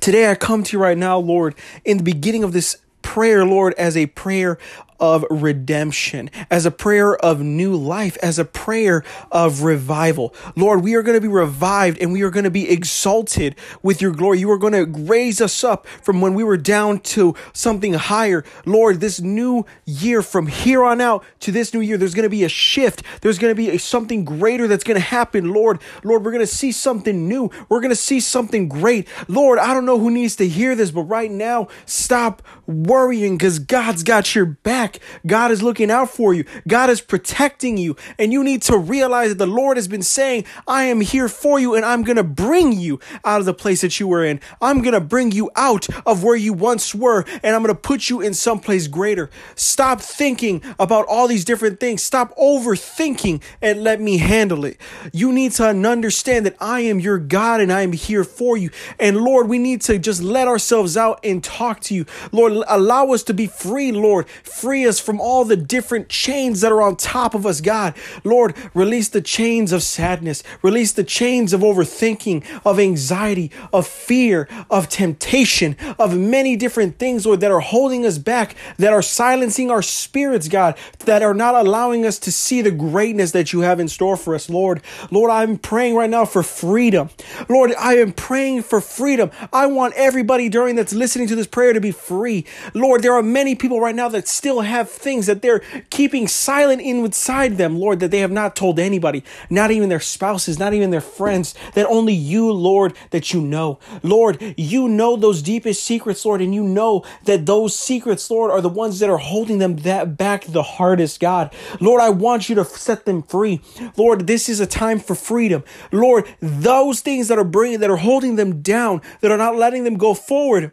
Today 0.00 0.30
I 0.30 0.34
come 0.34 0.62
to 0.62 0.76
you 0.76 0.80
right 0.80 0.96
now, 0.96 1.18
Lord, 1.18 1.54
in 1.84 1.96
the 1.96 2.02
beginning 2.02 2.44
of 2.44 2.52
this 2.52 2.76
prayer, 3.02 3.44
Lord, 3.44 3.74
as 3.74 3.96
a 3.96 4.06
prayer 4.06 4.58
of 5.00 5.24
redemption, 5.30 6.30
as 6.50 6.66
a 6.66 6.70
prayer 6.70 7.16
of 7.16 7.40
new 7.40 7.74
life, 7.74 8.16
as 8.22 8.38
a 8.38 8.44
prayer 8.44 9.04
of 9.30 9.62
revival. 9.62 10.34
Lord, 10.56 10.82
we 10.82 10.94
are 10.94 11.02
going 11.02 11.16
to 11.16 11.20
be 11.20 11.28
revived 11.28 11.98
and 12.00 12.12
we 12.12 12.22
are 12.22 12.30
going 12.30 12.44
to 12.44 12.50
be 12.50 12.70
exalted 12.70 13.56
with 13.82 14.00
your 14.00 14.12
glory. 14.12 14.40
You 14.40 14.50
are 14.50 14.58
going 14.58 14.72
to 14.72 15.00
raise 15.02 15.40
us 15.40 15.64
up 15.64 15.86
from 15.86 16.20
when 16.20 16.34
we 16.34 16.44
were 16.44 16.56
down 16.56 17.00
to 17.00 17.34
something 17.52 17.94
higher. 17.94 18.44
Lord, 18.64 19.00
this 19.00 19.20
new 19.20 19.66
year, 19.84 20.22
from 20.22 20.46
here 20.46 20.84
on 20.84 21.00
out 21.00 21.24
to 21.40 21.52
this 21.52 21.72
new 21.74 21.80
year, 21.80 21.96
there's 21.96 22.14
going 22.14 22.24
to 22.24 22.30
be 22.30 22.44
a 22.44 22.48
shift. 22.48 23.02
There's 23.20 23.38
going 23.38 23.50
to 23.50 23.56
be 23.56 23.70
a, 23.70 23.78
something 23.78 24.24
greater 24.24 24.68
that's 24.68 24.84
going 24.84 25.00
to 25.00 25.06
happen, 25.06 25.52
Lord. 25.52 25.80
Lord, 26.04 26.24
we're 26.24 26.32
going 26.32 26.40
to 26.40 26.46
see 26.46 26.72
something 26.72 27.28
new. 27.28 27.50
We're 27.68 27.80
going 27.80 27.90
to 27.90 27.96
see 27.96 28.20
something 28.20 28.68
great. 28.68 29.08
Lord, 29.28 29.58
I 29.58 29.74
don't 29.74 29.86
know 29.86 29.98
who 29.98 30.10
needs 30.10 30.36
to 30.36 30.48
hear 30.48 30.74
this, 30.74 30.90
but 30.90 31.02
right 31.02 31.30
now, 31.30 31.68
stop 31.84 32.42
worrying 32.66 33.36
because 33.36 33.58
God's 33.58 34.02
got 34.02 34.34
your 34.34 34.46
back. 34.46 34.85
Back. 34.86 35.00
God 35.26 35.50
is 35.50 35.62
looking 35.62 35.90
out 35.90 36.10
for 36.10 36.34
you. 36.34 36.44
God 36.68 36.90
is 36.90 37.00
protecting 37.00 37.76
you. 37.76 37.96
And 38.18 38.32
you 38.32 38.42
need 38.42 38.62
to 38.62 38.78
realize 38.78 39.30
that 39.30 39.38
the 39.38 39.46
Lord 39.46 39.76
has 39.76 39.88
been 39.88 40.02
saying, 40.02 40.44
I 40.66 40.84
am 40.84 41.00
here 41.00 41.28
for 41.28 41.58
you 41.58 41.74
and 41.74 41.84
I'm 41.84 42.04
going 42.04 42.16
to 42.16 42.24
bring 42.24 42.72
you 42.72 43.00
out 43.24 43.40
of 43.40 43.46
the 43.46 43.54
place 43.54 43.80
that 43.80 43.98
you 43.98 44.08
were 44.08 44.24
in. 44.24 44.40
I'm 44.60 44.82
going 44.82 44.94
to 44.94 45.00
bring 45.00 45.32
you 45.32 45.50
out 45.56 45.88
of 46.06 46.22
where 46.22 46.36
you 46.36 46.52
once 46.52 46.94
were 46.94 47.24
and 47.42 47.54
I'm 47.54 47.62
going 47.62 47.74
to 47.74 47.80
put 47.80 48.08
you 48.08 48.20
in 48.20 48.34
someplace 48.34 48.86
greater. 48.86 49.30
Stop 49.54 50.00
thinking 50.00 50.62
about 50.78 51.06
all 51.06 51.28
these 51.28 51.44
different 51.44 51.80
things. 51.80 52.02
Stop 52.02 52.36
overthinking 52.36 53.42
and 53.60 53.82
let 53.82 54.00
me 54.00 54.18
handle 54.18 54.64
it. 54.64 54.78
You 55.12 55.32
need 55.32 55.52
to 55.52 55.66
understand 55.66 56.46
that 56.46 56.56
I 56.60 56.80
am 56.80 57.00
your 57.00 57.18
God 57.18 57.60
and 57.60 57.72
I 57.72 57.82
am 57.82 57.92
here 57.92 58.24
for 58.24 58.56
you. 58.56 58.70
And 58.98 59.18
Lord, 59.18 59.48
we 59.48 59.58
need 59.58 59.80
to 59.82 59.98
just 59.98 60.22
let 60.22 60.48
ourselves 60.48 60.96
out 60.96 61.20
and 61.24 61.42
talk 61.42 61.80
to 61.80 61.94
you. 61.94 62.06
Lord, 62.32 62.52
allow 62.68 63.08
us 63.08 63.22
to 63.24 63.34
be 63.34 63.46
free, 63.46 63.92
Lord. 63.92 64.28
Free 64.42 64.75
us 64.84 64.98
from 64.98 65.20
all 65.20 65.44
the 65.44 65.56
different 65.56 66.08
chains 66.08 66.60
that 66.60 66.72
are 66.72 66.82
on 66.82 66.96
top 66.96 67.34
of 67.34 67.46
us, 67.46 67.60
God. 67.60 67.94
Lord, 68.24 68.54
release 68.74 69.08
the 69.08 69.20
chains 69.20 69.72
of 69.72 69.82
sadness, 69.82 70.42
release 70.62 70.92
the 70.92 71.04
chains 71.04 71.52
of 71.52 71.60
overthinking, 71.60 72.44
of 72.64 72.80
anxiety, 72.80 73.50
of 73.72 73.86
fear, 73.86 74.48
of 74.68 74.88
temptation, 74.88 75.76
of 75.98 76.16
many 76.16 76.56
different 76.56 76.98
things, 76.98 77.24
Lord, 77.24 77.40
that 77.40 77.52
are 77.52 77.60
holding 77.60 78.04
us 78.04 78.18
back, 78.18 78.56
that 78.78 78.92
are 78.92 79.02
silencing 79.02 79.70
our 79.70 79.82
spirits, 79.82 80.48
God, 80.48 80.76
that 81.04 81.22
are 81.22 81.34
not 81.34 81.54
allowing 81.54 82.04
us 82.04 82.18
to 82.20 82.32
see 82.32 82.60
the 82.60 82.70
greatness 82.70 83.30
that 83.32 83.52
you 83.52 83.60
have 83.60 83.78
in 83.78 83.88
store 83.88 84.16
for 84.16 84.34
us, 84.34 84.50
Lord. 84.50 84.82
Lord, 85.10 85.30
I'm 85.30 85.58
praying 85.58 85.94
right 85.94 86.10
now 86.10 86.24
for 86.24 86.42
freedom. 86.42 87.10
Lord, 87.48 87.72
I 87.78 87.98
am 87.98 88.12
praying 88.12 88.62
for 88.62 88.80
freedom. 88.80 89.30
I 89.52 89.66
want 89.66 89.94
everybody 89.94 90.48
during 90.48 90.74
that's 90.76 90.92
listening 90.92 91.28
to 91.28 91.36
this 91.36 91.46
prayer 91.46 91.72
to 91.72 91.80
be 91.80 91.92
free. 91.92 92.44
Lord, 92.74 93.02
there 93.02 93.14
are 93.14 93.22
many 93.22 93.54
people 93.54 93.80
right 93.80 93.94
now 93.94 94.08
that 94.08 94.28
still 94.28 94.60
have 94.66 94.90
things 94.90 95.26
that 95.26 95.42
they're 95.42 95.60
keeping 95.90 96.28
silent 96.28 96.82
inside 96.82 97.56
them, 97.56 97.78
Lord, 97.78 98.00
that 98.00 98.10
they 98.10 98.20
have 98.20 98.30
not 98.30 98.56
told 98.56 98.78
anybody, 98.78 99.24
not 99.50 99.70
even 99.70 99.88
their 99.88 100.00
spouses, 100.00 100.58
not 100.58 100.74
even 100.74 100.90
their 100.90 101.00
friends, 101.00 101.54
that 101.74 101.86
only 101.86 102.12
you, 102.12 102.52
Lord, 102.52 102.94
that 103.10 103.32
you 103.32 103.40
know. 103.40 103.78
Lord, 104.02 104.54
you 104.56 104.88
know 104.88 105.16
those 105.16 105.42
deepest 105.42 105.82
secrets, 105.82 106.24
Lord, 106.24 106.40
and 106.40 106.54
you 106.54 106.62
know 106.62 107.04
that 107.24 107.46
those 107.46 107.74
secrets, 107.74 108.30
Lord, 108.30 108.50
are 108.50 108.60
the 108.60 108.68
ones 108.68 108.98
that 108.98 109.10
are 109.10 109.18
holding 109.18 109.58
them 109.58 109.76
that 109.78 110.16
back 110.16 110.44
the 110.44 110.62
hardest, 110.62 111.20
God. 111.20 111.54
Lord, 111.80 112.00
I 112.00 112.10
want 112.10 112.48
you 112.48 112.54
to 112.56 112.64
set 112.64 113.04
them 113.04 113.22
free. 113.22 113.60
Lord, 113.96 114.26
this 114.26 114.48
is 114.48 114.60
a 114.60 114.66
time 114.66 114.98
for 114.98 115.14
freedom. 115.14 115.64
Lord, 115.92 116.26
those 116.40 117.00
things 117.00 117.28
that 117.28 117.38
are 117.38 117.44
bringing, 117.44 117.80
that 117.80 117.90
are 117.90 117.96
holding 117.96 118.36
them 118.36 118.62
down, 118.62 119.02
that 119.20 119.30
are 119.30 119.38
not 119.38 119.56
letting 119.56 119.84
them 119.84 119.96
go 119.96 120.14
forward 120.14 120.72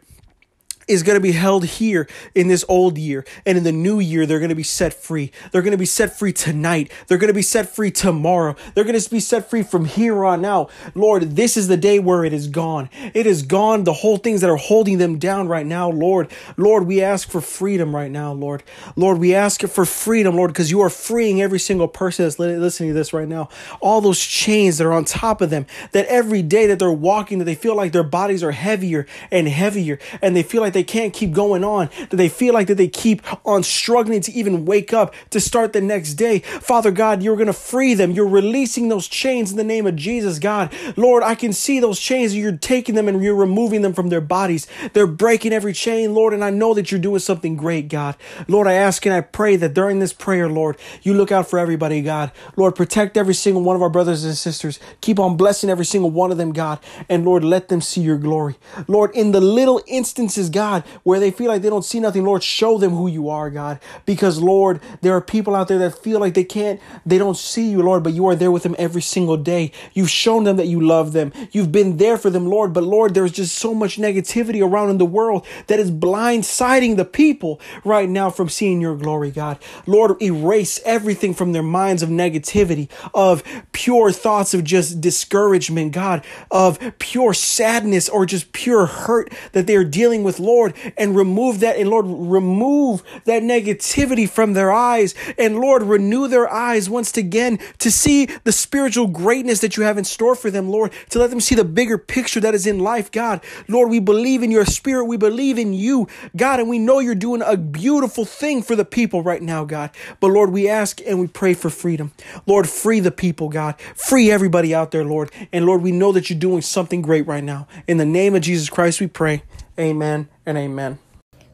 is 0.88 1.02
going 1.02 1.16
to 1.16 1.20
be 1.20 1.32
held 1.32 1.64
here 1.64 2.08
in 2.34 2.48
this 2.48 2.64
old 2.68 2.98
year. 2.98 3.24
And 3.46 3.58
in 3.58 3.64
the 3.64 3.72
new 3.72 4.00
year, 4.00 4.26
they're 4.26 4.38
going 4.38 4.48
to 4.48 4.54
be 4.54 4.62
set 4.62 4.94
free. 4.94 5.32
They're 5.52 5.62
going 5.62 5.72
to 5.72 5.78
be 5.78 5.86
set 5.86 6.18
free 6.18 6.32
tonight. 6.32 6.90
They're 7.06 7.18
going 7.18 7.28
to 7.28 7.34
be 7.34 7.42
set 7.42 7.68
free 7.68 7.90
tomorrow. 7.90 8.56
They're 8.74 8.84
going 8.84 8.98
to 8.98 9.10
be 9.10 9.20
set 9.20 9.48
free 9.48 9.62
from 9.62 9.84
here 9.84 10.24
on 10.24 10.44
out. 10.44 10.70
Lord, 10.94 11.36
this 11.36 11.56
is 11.56 11.68
the 11.68 11.76
day 11.76 11.98
where 11.98 12.24
it 12.24 12.32
is 12.32 12.48
gone. 12.48 12.90
It 13.14 13.26
is 13.26 13.42
gone. 13.42 13.84
The 13.84 13.92
whole 13.92 14.16
things 14.16 14.40
that 14.40 14.50
are 14.50 14.56
holding 14.56 14.98
them 14.98 15.18
down 15.18 15.48
right 15.48 15.66
now, 15.66 15.90
Lord. 15.90 16.30
Lord, 16.56 16.86
we 16.86 17.02
ask 17.02 17.28
for 17.28 17.40
freedom 17.40 17.94
right 17.94 18.10
now, 18.10 18.32
Lord. 18.32 18.62
Lord, 18.96 19.18
we 19.18 19.34
ask 19.34 19.62
for 19.62 19.84
freedom, 19.84 20.36
Lord, 20.36 20.52
because 20.52 20.70
you 20.70 20.80
are 20.80 20.90
freeing 20.90 21.40
every 21.40 21.58
single 21.58 21.88
person 21.88 22.24
that's 22.24 22.38
listening 22.38 22.90
to 22.90 22.94
this 22.94 23.12
right 23.12 23.28
now. 23.28 23.48
All 23.80 24.00
those 24.00 24.20
chains 24.20 24.78
that 24.78 24.86
are 24.86 24.92
on 24.92 25.04
top 25.04 25.40
of 25.40 25.50
them, 25.50 25.66
that 25.92 26.06
every 26.06 26.42
day 26.42 26.66
that 26.66 26.78
they're 26.78 26.92
walking, 26.92 27.38
that 27.38 27.44
they 27.44 27.54
feel 27.54 27.74
like 27.74 27.92
their 27.92 28.02
bodies 28.02 28.42
are 28.42 28.52
heavier 28.52 29.06
and 29.30 29.48
heavier, 29.48 29.98
and 30.20 30.36
they 30.36 30.42
feel 30.42 30.60
like 30.60 30.73
they 30.74 30.84
can't 30.84 31.14
keep 31.14 31.32
going 31.32 31.64
on, 31.64 31.88
that 32.10 32.16
they 32.16 32.28
feel 32.28 32.52
like 32.52 32.66
that 32.66 32.74
they 32.74 32.88
keep 32.88 33.22
on 33.46 33.62
struggling 33.62 34.20
to 34.20 34.32
even 34.32 34.64
wake 34.66 34.92
up 34.92 35.14
to 35.30 35.40
start 35.40 35.72
the 35.72 35.80
next 35.80 36.14
day. 36.14 36.40
Father 36.40 36.90
God, 36.90 37.22
you're 37.22 37.36
going 37.36 37.46
to 37.46 37.52
free 37.52 37.94
them. 37.94 38.10
You're 38.10 38.28
releasing 38.28 38.88
those 38.88 39.08
chains 39.08 39.50
in 39.50 39.56
the 39.56 39.64
name 39.64 39.86
of 39.86 39.96
Jesus, 39.96 40.38
God. 40.38 40.72
Lord, 40.96 41.22
I 41.22 41.34
can 41.34 41.52
see 41.52 41.80
those 41.80 41.98
chains. 41.98 42.36
You're 42.36 42.56
taking 42.56 42.94
them 42.94 43.08
and 43.08 43.22
you're 43.22 43.34
removing 43.34 43.82
them 43.82 43.94
from 43.94 44.08
their 44.10 44.20
bodies. 44.20 44.66
They're 44.92 45.06
breaking 45.06 45.52
every 45.52 45.72
chain, 45.72 46.14
Lord, 46.14 46.34
and 46.34 46.44
I 46.44 46.50
know 46.50 46.74
that 46.74 46.90
you're 46.90 47.00
doing 47.00 47.20
something 47.20 47.56
great, 47.56 47.88
God. 47.88 48.16
Lord, 48.48 48.66
I 48.66 48.74
ask 48.74 49.06
and 49.06 49.14
I 49.14 49.20
pray 49.20 49.56
that 49.56 49.74
during 49.74 49.98
this 49.98 50.12
prayer, 50.12 50.48
Lord, 50.48 50.76
you 51.02 51.14
look 51.14 51.32
out 51.32 51.48
for 51.48 51.58
everybody, 51.58 52.02
God. 52.02 52.32
Lord, 52.56 52.74
protect 52.74 53.16
every 53.16 53.34
single 53.34 53.62
one 53.62 53.76
of 53.76 53.82
our 53.82 53.90
brothers 53.90 54.24
and 54.24 54.36
sisters. 54.36 54.80
Keep 55.00 55.18
on 55.18 55.36
blessing 55.36 55.70
every 55.70 55.84
single 55.84 56.10
one 56.10 56.32
of 56.32 56.38
them, 56.38 56.52
God. 56.52 56.78
And 57.08 57.24
Lord, 57.24 57.44
let 57.44 57.68
them 57.68 57.80
see 57.80 58.00
your 58.00 58.18
glory. 58.18 58.56
Lord, 58.88 59.14
in 59.14 59.32
the 59.32 59.40
little 59.40 59.82
instances, 59.86 60.50
God, 60.50 60.63
God, 60.64 60.82
where 61.02 61.20
they 61.20 61.30
feel 61.30 61.48
like 61.48 61.60
they 61.60 61.68
don't 61.68 61.84
see 61.84 62.00
nothing, 62.00 62.24
Lord, 62.24 62.42
show 62.42 62.78
them 62.78 62.92
who 62.92 63.06
you 63.06 63.28
are, 63.28 63.50
God. 63.50 63.78
Because, 64.06 64.38
Lord, 64.38 64.80
there 65.02 65.14
are 65.14 65.20
people 65.20 65.54
out 65.54 65.68
there 65.68 65.78
that 65.78 65.98
feel 65.98 66.20
like 66.20 66.32
they 66.32 66.44
can't, 66.44 66.80
they 67.04 67.18
don't 67.18 67.36
see 67.36 67.68
you, 67.70 67.82
Lord, 67.82 68.02
but 68.02 68.14
you 68.14 68.26
are 68.28 68.34
there 68.34 68.50
with 68.50 68.62
them 68.62 68.74
every 68.78 69.02
single 69.02 69.36
day. 69.36 69.72
You've 69.92 70.08
shown 70.08 70.44
them 70.44 70.56
that 70.56 70.66
you 70.66 70.80
love 70.80 71.12
them. 71.12 71.34
You've 71.52 71.70
been 71.70 71.98
there 71.98 72.16
for 72.16 72.30
them, 72.30 72.46
Lord. 72.46 72.72
But, 72.72 72.84
Lord, 72.84 73.12
there's 73.12 73.32
just 73.32 73.56
so 73.58 73.74
much 73.74 73.98
negativity 73.98 74.62
around 74.66 74.88
in 74.88 74.96
the 74.96 75.04
world 75.04 75.46
that 75.66 75.78
is 75.78 75.90
blindsiding 75.90 76.96
the 76.96 77.04
people 77.04 77.60
right 77.84 78.08
now 78.08 78.30
from 78.30 78.48
seeing 78.48 78.80
your 78.80 78.96
glory, 78.96 79.30
God. 79.30 79.58
Lord, 79.86 80.22
erase 80.22 80.80
everything 80.86 81.34
from 81.34 81.52
their 81.52 81.62
minds 81.62 82.02
of 82.02 82.08
negativity, 82.08 82.88
of 83.12 83.42
pure 83.72 84.12
thoughts 84.12 84.54
of 84.54 84.64
just 84.64 85.02
discouragement, 85.02 85.92
God, 85.92 86.24
of 86.50 86.78
pure 86.98 87.34
sadness 87.34 88.08
or 88.08 88.24
just 88.24 88.52
pure 88.52 88.86
hurt 88.86 89.30
that 89.52 89.66
they 89.66 89.76
are 89.76 89.84
dealing 89.84 90.22
with, 90.24 90.40
Lord. 90.40 90.53
Lord, 90.54 90.74
and 90.96 91.16
remove 91.16 91.60
that. 91.60 91.76
And 91.76 91.90
Lord, 91.90 92.06
remove 92.06 93.02
that 93.24 93.42
negativity 93.42 94.28
from 94.28 94.52
their 94.52 94.70
eyes. 94.70 95.14
And 95.36 95.58
Lord, 95.58 95.82
renew 95.82 96.28
their 96.28 96.48
eyes 96.48 96.88
once 96.88 97.16
again 97.16 97.58
to 97.78 97.90
see 97.90 98.26
the 98.44 98.52
spiritual 98.52 99.08
greatness 99.08 99.60
that 99.60 99.76
you 99.76 99.82
have 99.82 99.98
in 99.98 100.04
store 100.04 100.36
for 100.36 100.50
them, 100.50 100.68
Lord, 100.70 100.92
to 101.10 101.18
let 101.18 101.30
them 101.30 101.40
see 101.40 101.56
the 101.56 101.64
bigger 101.64 101.98
picture 101.98 102.40
that 102.40 102.54
is 102.54 102.66
in 102.66 102.78
life, 102.78 103.10
God. 103.10 103.40
Lord, 103.68 103.90
we 103.90 103.98
believe 103.98 104.42
in 104.42 104.50
your 104.52 104.64
spirit. 104.64 105.06
We 105.06 105.16
believe 105.16 105.58
in 105.58 105.72
you, 105.72 106.06
God, 106.36 106.60
and 106.60 106.68
we 106.68 106.78
know 106.78 107.00
you're 107.00 107.14
doing 107.14 107.42
a 107.42 107.56
beautiful 107.56 108.24
thing 108.24 108.62
for 108.62 108.76
the 108.76 108.84
people 108.84 109.22
right 109.22 109.42
now, 109.42 109.64
God. 109.64 109.90
But 110.20 110.28
Lord, 110.28 110.50
we 110.50 110.68
ask 110.68 111.00
and 111.06 111.18
we 111.18 111.26
pray 111.26 111.54
for 111.54 111.70
freedom. 111.70 112.12
Lord, 112.46 112.68
free 112.68 113.00
the 113.00 113.10
people, 113.10 113.48
God. 113.48 113.80
Free 113.96 114.30
everybody 114.30 114.74
out 114.74 114.92
there, 114.92 115.04
Lord. 115.04 115.30
And 115.52 115.66
Lord, 115.66 115.82
we 115.82 115.90
know 115.90 116.12
that 116.12 116.30
you're 116.30 116.38
doing 116.38 116.62
something 116.62 117.02
great 117.02 117.26
right 117.26 117.44
now. 117.44 117.66
In 117.88 117.96
the 117.96 118.06
name 118.06 118.34
of 118.34 118.42
Jesus 118.42 118.70
Christ, 118.70 119.00
we 119.00 119.08
pray. 119.08 119.42
Amen 119.76 120.30
and 120.46 120.56
amen. 120.56 121.00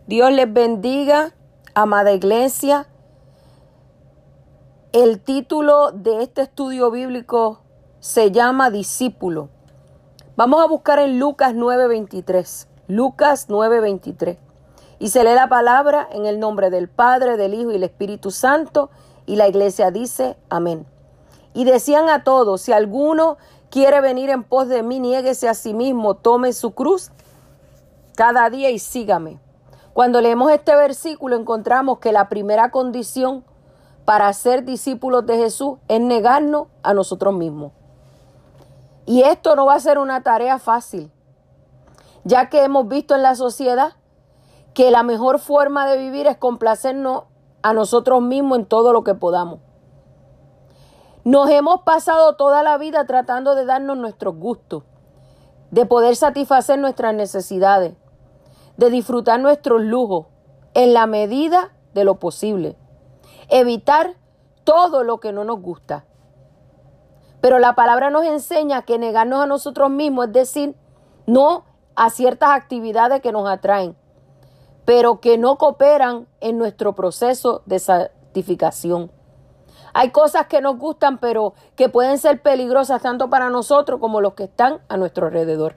Dios 0.07 0.31
les 0.33 0.53
bendiga, 0.53 1.33
amada 1.75 2.13
iglesia. 2.13 2.87
El 4.93 5.21
título 5.21 5.93
de 5.93 6.23
este 6.23 6.43
estudio 6.43 6.91
bíblico 6.91 7.61
se 8.01 8.31
llama 8.31 8.71
Discípulo. 8.71 9.49
Vamos 10.37 10.63
a 10.63 10.67
buscar 10.67 10.99
en 10.99 11.19
Lucas 11.19 11.55
9:23. 11.55 12.69
Lucas 12.89 13.49
9:23. 13.49 14.37
Y 14.99 15.09
se 15.09 15.25
lee 15.25 15.35
la 15.35 15.49
palabra 15.49 16.07
en 16.13 16.27
el 16.27 16.41
nombre 16.41 16.69
del 16.69 16.91
Padre, 16.91 17.39
del 17.39 17.55
Hijo 17.55 17.71
y 17.71 17.75
del 17.75 17.85
Espíritu 17.85 18.31
Santo. 18.31 18.91
Y 19.25 19.37
la 19.37 19.49
iglesia 19.49 19.91
dice, 19.91 20.37
amén. 20.51 20.87
Y 21.55 21.65
decían 21.65 22.11
a 22.11 22.23
todos, 22.23 22.61
si 22.61 22.73
alguno 22.73 23.39
quiere 23.71 24.03
venir 24.03 24.29
en 24.29 24.45
pos 24.45 24.69
de 24.69 24.83
mí, 24.83 25.01
niéguese 25.01 25.49
a 25.49 25.55
sí 25.55 25.73
mismo, 25.73 26.17
tome 26.17 26.53
su 26.53 26.73
cruz 26.73 27.13
cada 28.21 28.51
día 28.51 28.69
y 28.69 28.79
sígame. 28.79 29.41
Cuando 29.95 30.21
leemos 30.21 30.53
este 30.53 30.77
versículo 30.77 31.37
encontramos 31.37 32.01
que 32.01 32.13
la 32.13 32.29
primera 32.29 32.71
condición 32.71 33.47
para 34.05 34.31
ser 34.35 34.67
discípulos 34.67 35.25
de 35.25 35.39
Jesús 35.39 35.79
es 35.89 36.03
negarnos 36.03 36.67
a 36.83 36.93
nosotros 36.93 37.33
mismos. 37.33 37.73
Y 39.07 39.23
esto 39.23 39.57
no 39.57 39.65
va 39.65 39.77
a 39.77 39.81
ser 39.81 39.99
una 39.99 40.23
tarea 40.23 40.59
fácil, 40.59 41.11
ya 42.25 42.51
que 42.51 42.63
hemos 42.63 42.89
visto 42.89 43.15
en 43.15 43.23
la 43.23 43.35
sociedad 43.37 43.95
que 44.75 44.91
la 44.91 45.03
mejor 45.03 45.39
forma 45.39 45.87
de 45.87 45.97
vivir 45.97 46.27
es 46.27 46.37
complacernos 46.37 47.23
a 47.63 47.73
nosotros 47.73 48.21
mismos 48.21 48.59
en 48.59 48.67
todo 48.67 48.93
lo 48.93 49.03
que 49.03 49.15
podamos. 49.15 49.61
Nos 51.25 51.49
hemos 51.49 51.85
pasado 51.85 52.37
toda 52.37 52.63
la 52.63 52.77
vida 52.77 53.07
tratando 53.07 53.55
de 53.55 53.65
darnos 53.65 53.97
nuestros 53.97 54.37
gustos, 54.37 54.83
de 55.71 55.87
poder 55.87 56.17
satisfacer 56.17 56.79
nuestras 56.79 57.15
necesidades, 57.15 57.95
de 58.81 58.89
disfrutar 58.89 59.39
nuestros 59.39 59.83
lujos 59.83 60.29
en 60.73 60.95
la 60.95 61.07
medida 61.07 61.71
de 61.93 62.05
lo 62.05 62.15
posible. 62.15 62.79
Evitar 63.51 64.15
todo 64.65 65.05
lo 65.05 65.21
que 65.21 65.33
no 65.33 65.45
nos 65.45 65.61
gusta. 65.61 66.07
Pero 67.43 67.59
la 67.59 67.75
palabra 67.75 68.09
nos 68.09 68.25
enseña 68.25 68.81
que 68.81 68.99
negarnos 68.99 69.43
a 69.43 69.47
nosotros 69.47 69.91
mismos 69.91 70.29
es 70.29 70.33
decir, 70.33 70.77
no 71.27 71.67
a 71.95 72.09
ciertas 72.09 72.53
actividades 72.53 73.21
que 73.21 73.33
nos 73.33 73.47
atraen, 73.47 73.97
pero 74.87 75.21
que 75.21 75.37
no 75.37 75.59
cooperan 75.59 76.27
en 76.41 76.57
nuestro 76.57 76.95
proceso 76.95 77.61
de 77.67 77.81
santificación. 77.81 79.13
Hay 79.93 80.11
cosas 80.11 80.47
que 80.47 80.63
nos 80.63 80.79
gustan, 80.79 81.19
pero 81.19 81.53
que 81.77 81.91
pueden 81.91 82.17
ser 82.17 82.41
peligrosas 82.41 83.03
tanto 83.03 83.29
para 83.29 83.51
nosotros 83.51 84.01
como 84.01 84.23
los 84.23 84.33
que 84.33 84.45
están 84.45 84.81
a 84.89 84.97
nuestro 84.97 85.27
alrededor. 85.27 85.77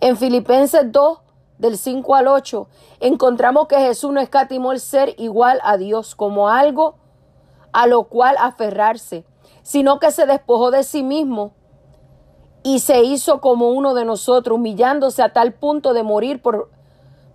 En 0.00 0.18
Filipenses 0.18 0.92
2, 0.92 1.20
del 1.58 1.78
5 1.78 2.14
al 2.14 2.28
8, 2.28 2.68
encontramos 3.00 3.66
que 3.68 3.78
Jesús 3.78 4.12
no 4.12 4.20
escatimó 4.20 4.72
el 4.72 4.80
ser 4.80 5.14
igual 5.18 5.60
a 5.62 5.76
Dios 5.76 6.14
como 6.14 6.48
algo 6.48 6.96
a 7.72 7.86
lo 7.86 8.04
cual 8.04 8.36
aferrarse, 8.40 9.24
sino 9.62 9.98
que 9.98 10.10
se 10.10 10.26
despojó 10.26 10.70
de 10.70 10.82
sí 10.82 11.02
mismo 11.02 11.52
y 12.62 12.80
se 12.80 13.02
hizo 13.02 13.40
como 13.40 13.70
uno 13.70 13.94
de 13.94 14.04
nosotros, 14.04 14.56
humillándose 14.56 15.22
a 15.22 15.32
tal 15.32 15.54
punto 15.54 15.92
de 15.92 16.02
morir 16.02 16.42
por, 16.42 16.70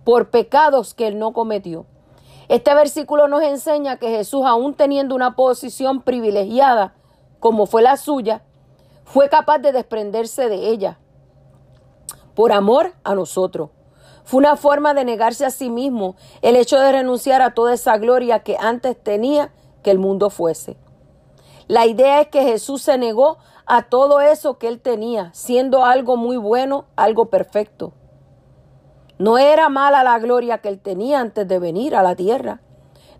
por 0.03 0.29
pecados 0.29 0.93
que 0.93 1.07
él 1.07 1.19
no 1.19 1.31
cometió. 1.31 1.85
Este 2.49 2.73
versículo 2.73 3.27
nos 3.27 3.43
enseña 3.43 3.97
que 3.97 4.09
Jesús, 4.09 4.43
aún 4.45 4.73
teniendo 4.73 5.15
una 5.15 5.35
posición 5.35 6.01
privilegiada 6.01 6.95
como 7.39 7.65
fue 7.65 7.81
la 7.81 7.95
suya, 7.97 8.43
fue 9.05 9.29
capaz 9.29 9.59
de 9.59 9.71
desprenderse 9.71 10.49
de 10.49 10.69
ella 10.69 10.99
por 12.35 12.51
amor 12.51 12.93
a 13.03 13.15
nosotros. 13.15 13.69
Fue 14.31 14.37
una 14.37 14.55
forma 14.55 14.93
de 14.93 15.03
negarse 15.03 15.45
a 15.45 15.49
sí 15.49 15.69
mismo 15.69 16.15
el 16.41 16.55
hecho 16.55 16.79
de 16.79 16.89
renunciar 16.89 17.41
a 17.41 17.53
toda 17.53 17.73
esa 17.73 17.97
gloria 17.97 18.39
que 18.39 18.55
antes 18.57 18.95
tenía 18.95 19.51
que 19.83 19.91
el 19.91 19.99
mundo 19.99 20.29
fuese. 20.29 20.77
La 21.67 21.85
idea 21.85 22.21
es 22.21 22.29
que 22.29 22.43
Jesús 22.43 22.81
se 22.81 22.97
negó 22.97 23.39
a 23.65 23.89
todo 23.89 24.21
eso 24.21 24.57
que 24.57 24.69
él 24.69 24.79
tenía, 24.79 25.31
siendo 25.33 25.83
algo 25.83 26.15
muy 26.15 26.37
bueno, 26.37 26.85
algo 26.95 27.25
perfecto. 27.25 27.91
No 29.19 29.37
era 29.37 29.67
mala 29.67 30.01
la 30.01 30.17
gloria 30.17 30.59
que 30.59 30.69
él 30.69 30.79
tenía 30.79 31.19
antes 31.19 31.45
de 31.45 31.59
venir 31.59 31.93
a 31.93 32.01
la 32.01 32.15
tierra. 32.15 32.61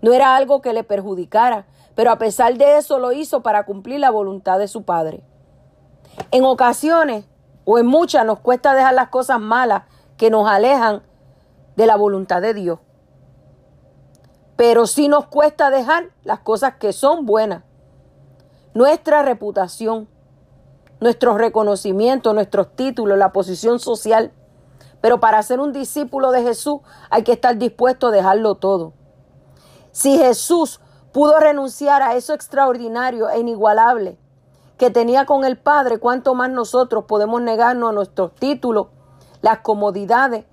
No 0.02 0.14
era 0.14 0.38
algo 0.38 0.62
que 0.62 0.72
le 0.72 0.86
perjudicara, 0.86 1.66
pero 1.94 2.12
a 2.12 2.20
pesar 2.20 2.58
de 2.58 2.78
eso 2.78 3.00
lo 3.00 3.12
hizo 3.12 3.44
para 3.44 3.66
cumplir 3.66 4.00
la 4.00 4.12
voluntad 4.12 4.60
de 4.60 4.70
su 4.70 4.84
Padre. 4.84 5.26
En 6.32 6.46
ocasiones, 6.46 7.26
o 7.66 7.80
en 7.80 7.86
muchas, 7.86 8.26
nos 8.26 8.40
cuesta 8.40 8.74
dejar 8.74 8.94
las 8.94 9.10
cosas 9.10 9.42
malas 9.42 9.84
que 10.22 10.30
nos 10.30 10.48
alejan 10.48 11.02
de 11.76 11.88
la 11.88 11.96
voluntad 11.96 12.44
de 12.44 12.54
Dios. 12.54 12.78
Pero 14.56 14.86
sí 14.86 15.08
nos 15.08 15.26
cuesta 15.26 15.72
dejar 15.72 16.12
las 16.24 16.42
cosas 16.42 16.76
que 16.76 16.94
son 16.94 17.26
buenas. 17.26 17.64
Nuestra 18.76 19.24
reputación, 19.24 20.08
nuestros 21.00 21.40
reconocimientos, 21.40 22.36
nuestros 22.36 22.76
títulos, 22.76 23.18
la 23.18 23.34
posición 23.34 23.80
social, 23.80 24.32
pero 25.02 25.20
para 25.20 25.42
ser 25.42 25.60
un 25.60 25.74
discípulo 25.74 26.30
de 26.30 26.44
Jesús 26.44 26.82
hay 27.10 27.24
que 27.24 27.32
estar 27.32 27.58
dispuesto 27.58 28.10
a 28.10 28.12
dejarlo 28.12 28.54
todo. 28.54 28.94
Si 29.92 30.20
Jesús 30.20 30.82
pudo 31.12 31.40
renunciar 31.40 32.04
a 32.04 32.14
eso 32.14 32.36
extraordinario 32.36 33.28
e 33.32 33.40
inigualable 33.40 34.20
que 34.78 34.92
tenía 34.92 35.26
con 35.26 35.46
el 35.46 35.58
Padre, 35.58 35.98
cuánto 35.98 36.36
más 36.36 36.52
nosotros 36.52 37.06
podemos 37.06 37.42
negarnos 37.42 37.90
a 37.90 37.94
nuestros 37.94 38.36
títulos, 38.36 38.90
las 39.42 39.60
comodidades 39.60 40.46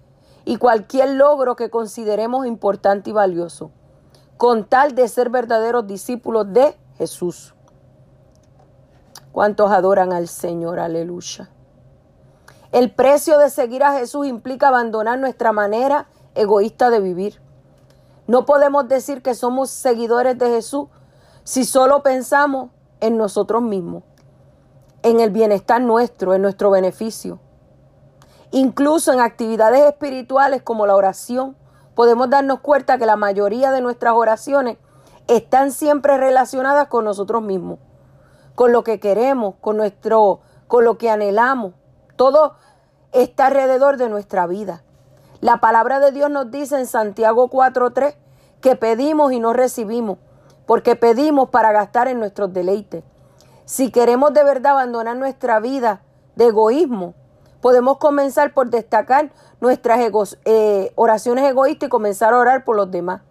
y 0.44 0.56
cualquier 0.56 1.10
logro 1.10 1.56
que 1.56 1.70
consideremos 1.70 2.46
importante 2.46 3.10
y 3.10 3.12
valioso, 3.12 3.70
con 4.36 4.64
tal 4.64 4.94
de 4.94 5.08
ser 5.08 5.30
verdaderos 5.30 5.86
discípulos 5.86 6.52
de 6.52 6.76
Jesús. 6.96 7.54
¿Cuántos 9.32 9.70
adoran 9.70 10.12
al 10.12 10.26
Señor? 10.26 10.80
Aleluya. 10.80 11.50
El 12.72 12.90
precio 12.90 13.38
de 13.38 13.50
seguir 13.50 13.82
a 13.82 13.92
Jesús 13.92 14.26
implica 14.26 14.68
abandonar 14.68 15.18
nuestra 15.18 15.52
manera 15.52 16.08
egoísta 16.34 16.90
de 16.90 17.00
vivir. 17.00 17.40
No 18.26 18.44
podemos 18.44 18.88
decir 18.88 19.22
que 19.22 19.34
somos 19.34 19.70
seguidores 19.70 20.36
de 20.38 20.50
Jesús 20.50 20.88
si 21.44 21.64
solo 21.64 22.02
pensamos 22.02 22.70
en 23.00 23.16
nosotros 23.16 23.62
mismos, 23.62 24.02
en 25.02 25.20
el 25.20 25.30
bienestar 25.30 25.80
nuestro, 25.80 26.34
en 26.34 26.42
nuestro 26.42 26.70
beneficio. 26.70 27.38
Incluso 28.50 29.12
en 29.12 29.20
actividades 29.20 29.84
espirituales 29.86 30.62
como 30.62 30.86
la 30.86 30.96
oración, 30.96 31.56
podemos 31.94 32.30
darnos 32.30 32.60
cuenta 32.60 32.96
que 32.98 33.06
la 33.06 33.16
mayoría 33.16 33.70
de 33.70 33.80
nuestras 33.80 34.14
oraciones 34.14 34.78
están 35.26 35.70
siempre 35.70 36.16
relacionadas 36.16 36.88
con 36.88 37.04
nosotros 37.04 37.42
mismos, 37.42 37.78
con 38.54 38.72
lo 38.72 38.82
que 38.84 38.98
queremos, 38.98 39.56
con 39.60 39.76
nuestro, 39.76 40.40
con 40.66 40.84
lo 40.84 40.96
que 40.96 41.10
anhelamos, 41.10 41.74
todo 42.16 42.54
está 43.12 43.46
alrededor 43.46 43.96
de 43.96 44.08
nuestra 44.08 44.46
vida. 44.46 44.82
La 45.40 45.58
palabra 45.58 46.00
de 46.00 46.10
Dios 46.10 46.30
nos 46.30 46.50
dice 46.50 46.78
en 46.78 46.86
Santiago 46.86 47.48
4:3 47.48 48.16
que 48.60 48.74
pedimos 48.74 49.32
y 49.32 49.38
no 49.38 49.52
recibimos, 49.52 50.18
porque 50.66 50.96
pedimos 50.96 51.50
para 51.50 51.72
gastar 51.72 52.08
en 52.08 52.18
nuestros 52.18 52.52
deleites. 52.52 53.04
Si 53.66 53.90
queremos 53.92 54.32
de 54.32 54.42
verdad 54.42 54.72
abandonar 54.72 55.16
nuestra 55.16 55.60
vida 55.60 56.00
de 56.34 56.46
egoísmo, 56.46 57.14
podemos 57.60 57.98
comenzar 57.98 58.54
por 58.54 58.70
destacar 58.70 59.30
nuestras 59.60 60.00
eh, 60.44 60.92
oraciones 60.94 61.44
egoístas 61.44 61.88
y 61.88 61.90
comenzar 61.90 62.34
a 62.34 62.38
orar 62.38 62.64
por 62.64 62.76
los 62.76 62.90
demás. 62.90 63.22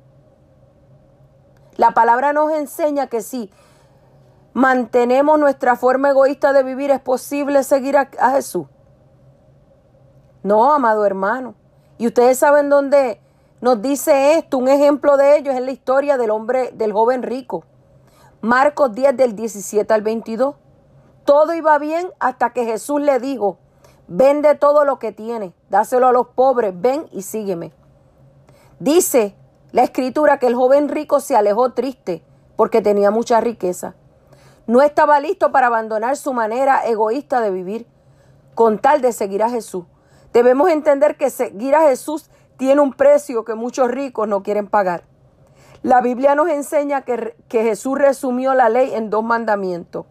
La 1.75 1.91
palabra 1.91 2.33
nos 2.33 2.51
enseña 2.51 3.07
que 3.07 3.21
si 3.21 3.51
mantenemos 4.53 5.39
nuestra 5.39 5.75
forma 5.75 6.09
egoísta 6.09 6.53
de 6.53 6.63
vivir, 6.63 6.91
es 6.91 6.99
posible 6.99 7.63
seguir 7.63 7.97
a 7.97 8.31
Jesús. 8.31 8.67
No, 10.43 10.73
amado 10.73 11.05
hermano. 11.05 11.55
Y 11.97 12.07
ustedes 12.07 12.39
saben 12.39 12.69
dónde 12.69 13.19
nos 13.59 13.81
dice 13.81 14.37
esto. 14.37 14.57
Un 14.57 14.67
ejemplo 14.67 15.17
de 15.17 15.37
ello 15.37 15.51
es 15.51 15.57
en 15.57 15.65
la 15.65 15.71
historia 15.71 16.17
del 16.17 16.31
hombre, 16.31 16.71
del 16.73 16.93
joven 16.93 17.23
rico. 17.23 17.63
Marcos 18.41 18.93
10 18.93 19.17
del 19.17 19.35
17 19.35 19.93
al 19.93 20.01
22. 20.03 20.55
Todo 21.25 21.53
iba 21.53 21.77
bien 21.79 22.09
hasta 22.19 22.51
que 22.51 22.65
Jesús 22.65 23.01
le 23.01 23.19
dijo, 23.19 23.57
vende 24.07 24.55
todo 24.55 24.85
lo 24.85 24.99
que 24.99 25.11
tiene, 25.11 25.53
dáselo 25.69 26.07
a 26.07 26.11
los 26.11 26.27
pobres, 26.29 26.73
ven 26.79 27.07
y 27.11 27.21
sígueme. 27.21 27.73
Dice 28.79 29.35
la 29.71 29.83
escritura 29.83 30.39
que 30.39 30.47
el 30.47 30.55
joven 30.55 30.89
rico 30.89 31.19
se 31.19 31.35
alejó 31.35 31.73
triste 31.73 32.23
porque 32.55 32.81
tenía 32.81 33.11
mucha 33.11 33.41
riqueza. 33.41 33.95
No 34.65 34.81
estaba 34.81 35.19
listo 35.19 35.51
para 35.51 35.67
abandonar 35.67 36.17
su 36.17 36.33
manera 36.33 36.85
egoísta 36.85 37.41
de 37.41 37.51
vivir 37.51 37.87
con 38.55 38.79
tal 38.79 39.01
de 39.01 39.11
seguir 39.11 39.43
a 39.43 39.49
Jesús. 39.49 39.85
Debemos 40.33 40.69
entender 40.69 41.15
que 41.15 41.29
seguir 41.29 41.75
a 41.75 41.81
Jesús 41.81 42.29
tiene 42.57 42.81
un 42.81 42.93
precio 42.93 43.45
que 43.45 43.55
muchos 43.55 43.89
ricos 43.89 44.27
no 44.27 44.43
quieren 44.43 44.67
pagar. 44.67 45.03
La 45.83 46.01
Biblia 46.01 46.35
nos 46.35 46.49
enseña 46.49 47.03
que, 47.03 47.35
que, 47.47 47.63
Jesús 47.63 47.97
resumió 47.97 48.53
la 48.55 48.67
ley 48.67 48.93
en 48.93 49.09
dos 49.09 49.23
mandamientos. 49.23 50.05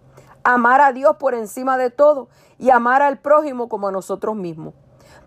Amar 0.48 0.80
a 0.80 0.92
Dios 0.92 1.16
por 1.16 1.34
encima 1.34 1.76
de 1.76 1.90
todo 1.90 2.28
y 2.56 2.70
amar 2.70 3.02
al 3.02 3.18
prójimo 3.18 3.68
como 3.68 3.88
a 3.88 3.90
nosotros 3.90 4.36
mismos. 4.36 4.74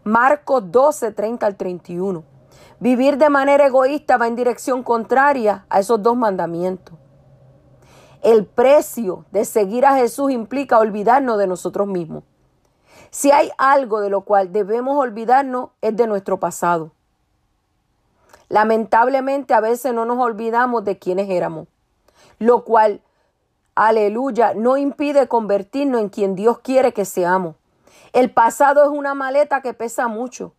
Marcos 0.05 0.71
12, 0.71 1.11
30 1.11 1.45
al 1.45 1.57
31. 1.57 2.23
Vivir 2.79 3.17
de 3.17 3.29
manera 3.29 3.65
egoísta 3.65 4.15
va 4.15 4.27
en 4.27 4.37
dirección 4.37 4.81
contraria 4.81 5.65
a 5.69 5.81
esos 5.81 6.01
dos 6.01 6.15
mandamientos. 6.15 6.95
El 8.21 8.45
precio 8.45 9.25
de 9.31 9.43
seguir 9.43 9.85
a 9.85 9.97
Jesús 9.97 10.31
implica 10.31 10.79
olvidarnos 10.79 11.37
de 11.37 11.47
nosotros 11.47 11.85
mismos. 11.85 12.23
Si 13.09 13.29
hay 13.29 13.51
algo 13.57 13.99
de 13.99 14.09
lo 14.09 14.21
cual 14.21 14.53
debemos 14.53 14.97
olvidarnos 14.97 15.71
es 15.81 15.97
de 15.97 16.07
nuestro 16.07 16.39
pasado. 16.39 16.93
Lamentablemente 18.47 19.53
a 19.53 19.59
veces 19.59 19.93
no 19.93 20.05
nos 20.05 20.17
olvidamos 20.17 20.85
de 20.85 20.97
quienes 20.97 21.29
éramos, 21.29 21.67
lo 22.37 22.63
cual, 22.63 23.01
aleluya, 23.87 24.53
no 24.55 24.75
impide 24.75 25.27
convertirnos 25.27 26.01
en 26.01 26.09
quien 26.09 26.35
Dios 26.35 26.59
quiere 26.59 26.91
que 26.91 27.05
seamos. 27.05 27.55
El 28.11 28.31
pasado 28.31 28.83
es 28.83 28.89
una 28.89 29.13
maleta 29.13 29.61
que 29.61 29.73
pesa 29.73 30.07
mucho, 30.07 30.53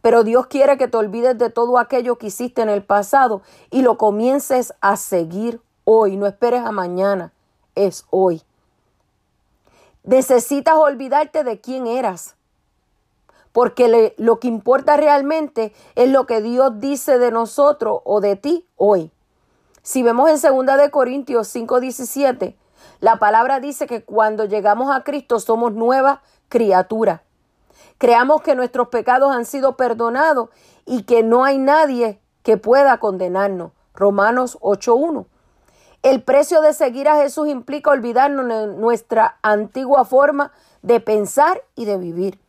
pero 0.00 0.22
Dios 0.22 0.46
quiere 0.46 0.78
que 0.78 0.86
te 0.86 0.96
olvides 0.96 1.36
de 1.38 1.50
todo 1.50 1.78
aquello 1.78 2.18
que 2.18 2.28
hiciste 2.28 2.62
en 2.62 2.68
el 2.68 2.84
pasado 2.84 3.42
y 3.70 3.82
lo 3.82 3.98
comiences 3.98 4.74
a 4.80 4.96
seguir 4.96 5.60
hoy. 5.84 6.16
No 6.16 6.26
esperes 6.26 6.64
a 6.64 6.70
mañana, 6.70 7.32
es 7.74 8.06
hoy. 8.10 8.42
Necesitas 10.04 10.76
olvidarte 10.76 11.42
de 11.42 11.60
quién 11.60 11.88
eras. 11.88 12.36
Porque 13.52 14.14
lo 14.16 14.38
que 14.38 14.48
importa 14.48 14.96
realmente 14.96 15.74
es 15.94 16.08
lo 16.08 16.26
que 16.26 16.40
Dios 16.40 16.78
dice 16.78 17.18
de 17.18 17.30
nosotros 17.30 18.00
o 18.04 18.20
de 18.20 18.36
ti 18.36 18.66
hoy. 18.76 19.10
Si 19.82 20.04
vemos 20.04 20.30
en 20.30 20.66
2 20.66 20.76
de 20.78 20.90
Corintios 20.92 21.48
5:17, 21.48 22.56
la 23.00 23.16
palabra 23.18 23.58
dice 23.58 23.88
que 23.88 24.04
cuando 24.04 24.44
llegamos 24.44 24.94
a 24.94 25.02
Cristo 25.02 25.40
somos 25.40 25.72
nuevas 25.72 26.20
criaturas. 26.48 27.22
Creamos 27.98 28.42
que 28.42 28.54
nuestros 28.54 28.88
pecados 28.88 29.34
han 29.34 29.44
sido 29.44 29.76
perdonados 29.76 30.50
y 30.86 31.02
que 31.02 31.24
no 31.24 31.44
hay 31.44 31.58
nadie 31.58 32.20
que 32.44 32.56
pueda 32.56 32.98
condenarnos. 32.98 33.72
Romanos 33.92 34.56
8:1. 34.60 35.26
El 36.02 36.22
precio 36.22 36.60
de 36.60 36.74
seguir 36.74 37.08
a 37.08 37.16
Jesús 37.16 37.48
implica 37.48 37.90
olvidarnos 37.90 38.46
de 38.46 38.66
nuestra 38.68 39.38
antigua 39.42 40.04
forma 40.04 40.52
de 40.82 41.00
pensar 41.00 41.62
y 41.74 41.86
de 41.86 41.98
vivir. 41.98 42.40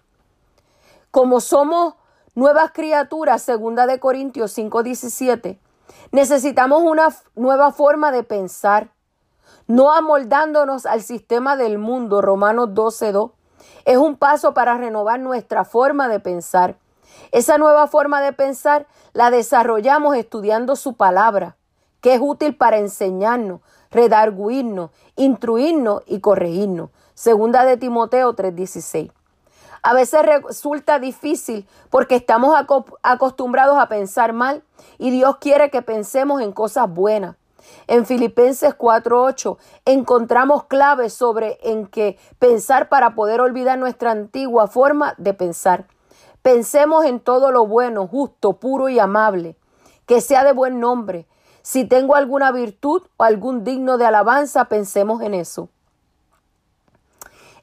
Como 1.09 1.39
somos 1.39 1.95
nuevas 2.35 2.71
criaturas, 2.73 3.41
segunda 3.41 3.87
de 3.87 3.99
Corintios 3.99 4.51
5:17, 4.51 5.59
necesitamos 6.13 6.83
una 6.83 7.09
nueva 7.35 7.71
forma 7.71 8.11
de 8.11 8.23
pensar, 8.23 8.91
no 9.67 9.91
amoldándonos 9.91 10.85
al 10.85 11.01
sistema 11.01 11.57
del 11.57 11.79
mundo, 11.79 12.21
Romanos 12.21 12.69
12:2. 12.73 13.31
Es 13.85 13.97
un 13.97 14.15
paso 14.15 14.53
para 14.53 14.77
renovar 14.77 15.19
nuestra 15.19 15.65
forma 15.65 16.07
de 16.07 16.19
pensar. 16.19 16.77
Esa 17.31 17.57
nueva 17.57 17.87
forma 17.87 18.21
de 18.21 18.31
pensar 18.31 18.85
la 19.13 19.31
desarrollamos 19.31 20.15
estudiando 20.15 20.75
su 20.75 20.93
palabra, 20.93 21.57
que 21.99 22.13
es 22.13 22.21
útil 22.21 22.55
para 22.55 22.77
enseñarnos, 22.77 23.61
redarguirnos, 23.89 24.91
instruirnos 25.15 26.03
y 26.05 26.19
corregirnos. 26.19 26.91
Segunda 27.15 27.65
de 27.65 27.77
Timoteo 27.77 28.33
3:16. 28.35 29.11
A 29.83 29.93
veces 29.93 30.21
resulta 30.25 30.97
difícil 30.97 31.67
porque 31.89 32.15
estamos 32.15 32.55
acostumbrados 33.03 33.77
a 33.77 33.89
pensar 33.89 34.31
mal 34.31 34.63
y 34.97 35.11
Dios 35.11 35.37
quiere 35.37 35.69
que 35.69 35.81
pensemos 35.81 36.41
en 36.41 36.53
cosas 36.53 36.89
buenas. 36.89 37.35
En 37.87 38.05
Filipenses 38.05 38.73
4:8 38.75 39.57
encontramos 39.85 40.65
claves 40.65 41.13
sobre 41.13 41.59
en 41.63 41.87
qué 41.87 42.17
pensar 42.39 42.87
para 42.87 43.13
poder 43.13 43.41
olvidar 43.41 43.77
nuestra 43.77 44.11
antigua 44.11 44.67
forma 44.67 45.15
de 45.17 45.33
pensar. 45.33 45.85
Pensemos 46.41 47.05
en 47.05 47.19
todo 47.19 47.51
lo 47.51 47.67
bueno, 47.67 48.07
justo, 48.07 48.53
puro 48.53 48.87
y 48.87 48.99
amable, 48.99 49.57
que 50.05 50.21
sea 50.21 50.45
de 50.45 50.53
buen 50.53 50.79
nombre. 50.79 51.27
Si 51.61 51.83
tengo 51.83 52.15
alguna 52.15 52.51
virtud 52.51 53.03
o 53.17 53.23
algún 53.23 53.65
digno 53.65 53.97
de 53.97 54.05
alabanza, 54.05 54.65
pensemos 54.65 55.21
en 55.21 55.33
eso. 55.33 55.69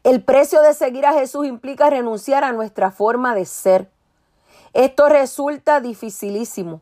El 0.02 0.22
precio 0.22 0.62
de 0.62 0.72
seguir 0.72 1.04
a 1.04 1.12
Jesús 1.12 1.46
implica 1.46 1.90
renunciar 1.90 2.42
a 2.42 2.52
nuestra 2.52 2.90
forma 2.90 3.34
de 3.34 3.44
ser. 3.44 3.90
Esto 4.72 5.08
resulta 5.10 5.80
dificilísimo, 5.80 6.80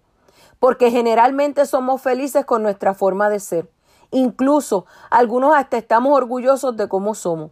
porque 0.60 0.92
generalmente 0.92 1.66
somos 1.66 2.00
felices 2.00 2.44
con 2.44 2.62
nuestra 2.62 2.94
forma 2.94 3.28
de 3.28 3.40
ser. 3.40 3.68
Incluso 4.12 4.86
algunos 5.10 5.56
hasta 5.56 5.78
estamos 5.78 6.16
orgullosos 6.16 6.76
de 6.76 6.88
cómo 6.88 7.16
somos. 7.16 7.50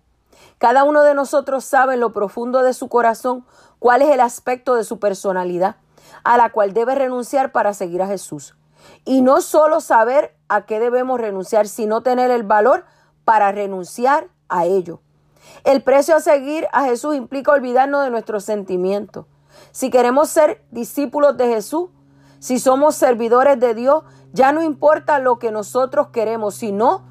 Cada 0.59 0.85
uno 0.85 1.03
de 1.03 1.15
nosotros 1.15 1.65
sabe 1.65 1.95
en 1.95 2.01
lo 2.01 2.13
profundo 2.13 2.63
de 2.63 2.73
su 2.73 2.89
corazón 2.89 3.45
cuál 3.81 4.03
es 4.03 4.11
el 4.11 4.21
aspecto 4.21 4.77
de 4.77 4.85
su 4.85 5.01
personalidad 5.01 5.77
a 6.23 6.37
la 6.37 6.51
cual 6.51 6.75
debe 6.75 6.95
renunciar 6.95 7.53
para 7.53 7.75
seguir 7.75 8.03
a 8.03 8.07
Jesús. 8.07 8.55
Y 9.05 9.23
no 9.23 9.41
solo 9.41 9.81
saber 9.81 10.35
a 10.49 10.65
qué 10.65 10.79
debemos 10.81 11.21
renunciar, 11.21 11.67
sino 11.69 12.03
tener 12.03 12.31
el 12.31 12.43
valor 12.43 12.85
para 13.25 13.53
renunciar 13.53 14.29
a 14.49 14.65
ello. 14.65 15.01
El 15.65 15.83
precio 15.83 16.17
a 16.17 16.21
seguir 16.21 16.69
a 16.73 16.85
Jesús 16.85 17.17
implica 17.17 17.53
olvidarnos 17.53 18.05
de 18.05 18.11
nuestros 18.11 18.45
sentimientos. 18.45 19.27
Si 19.73 19.91
queremos 19.91 20.29
ser 20.29 20.65
discípulos 20.71 21.37
de 21.37 21.49
Jesús, 21.49 21.91
si 22.39 22.59
somos 22.59 22.95
servidores 22.95 23.59
de 23.59 23.75
Dios, 23.75 24.05
ya 24.33 24.53
no 24.53 24.63
importa 24.63 25.19
lo 25.19 25.39
que 25.39 25.51
nosotros 25.51 26.09
queremos, 26.09 26.55
sino 26.55 27.05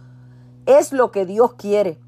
es 0.65 0.93
lo 0.93 1.11
que 1.11 1.25
Dios 1.25 1.53
quiere. 1.55 1.99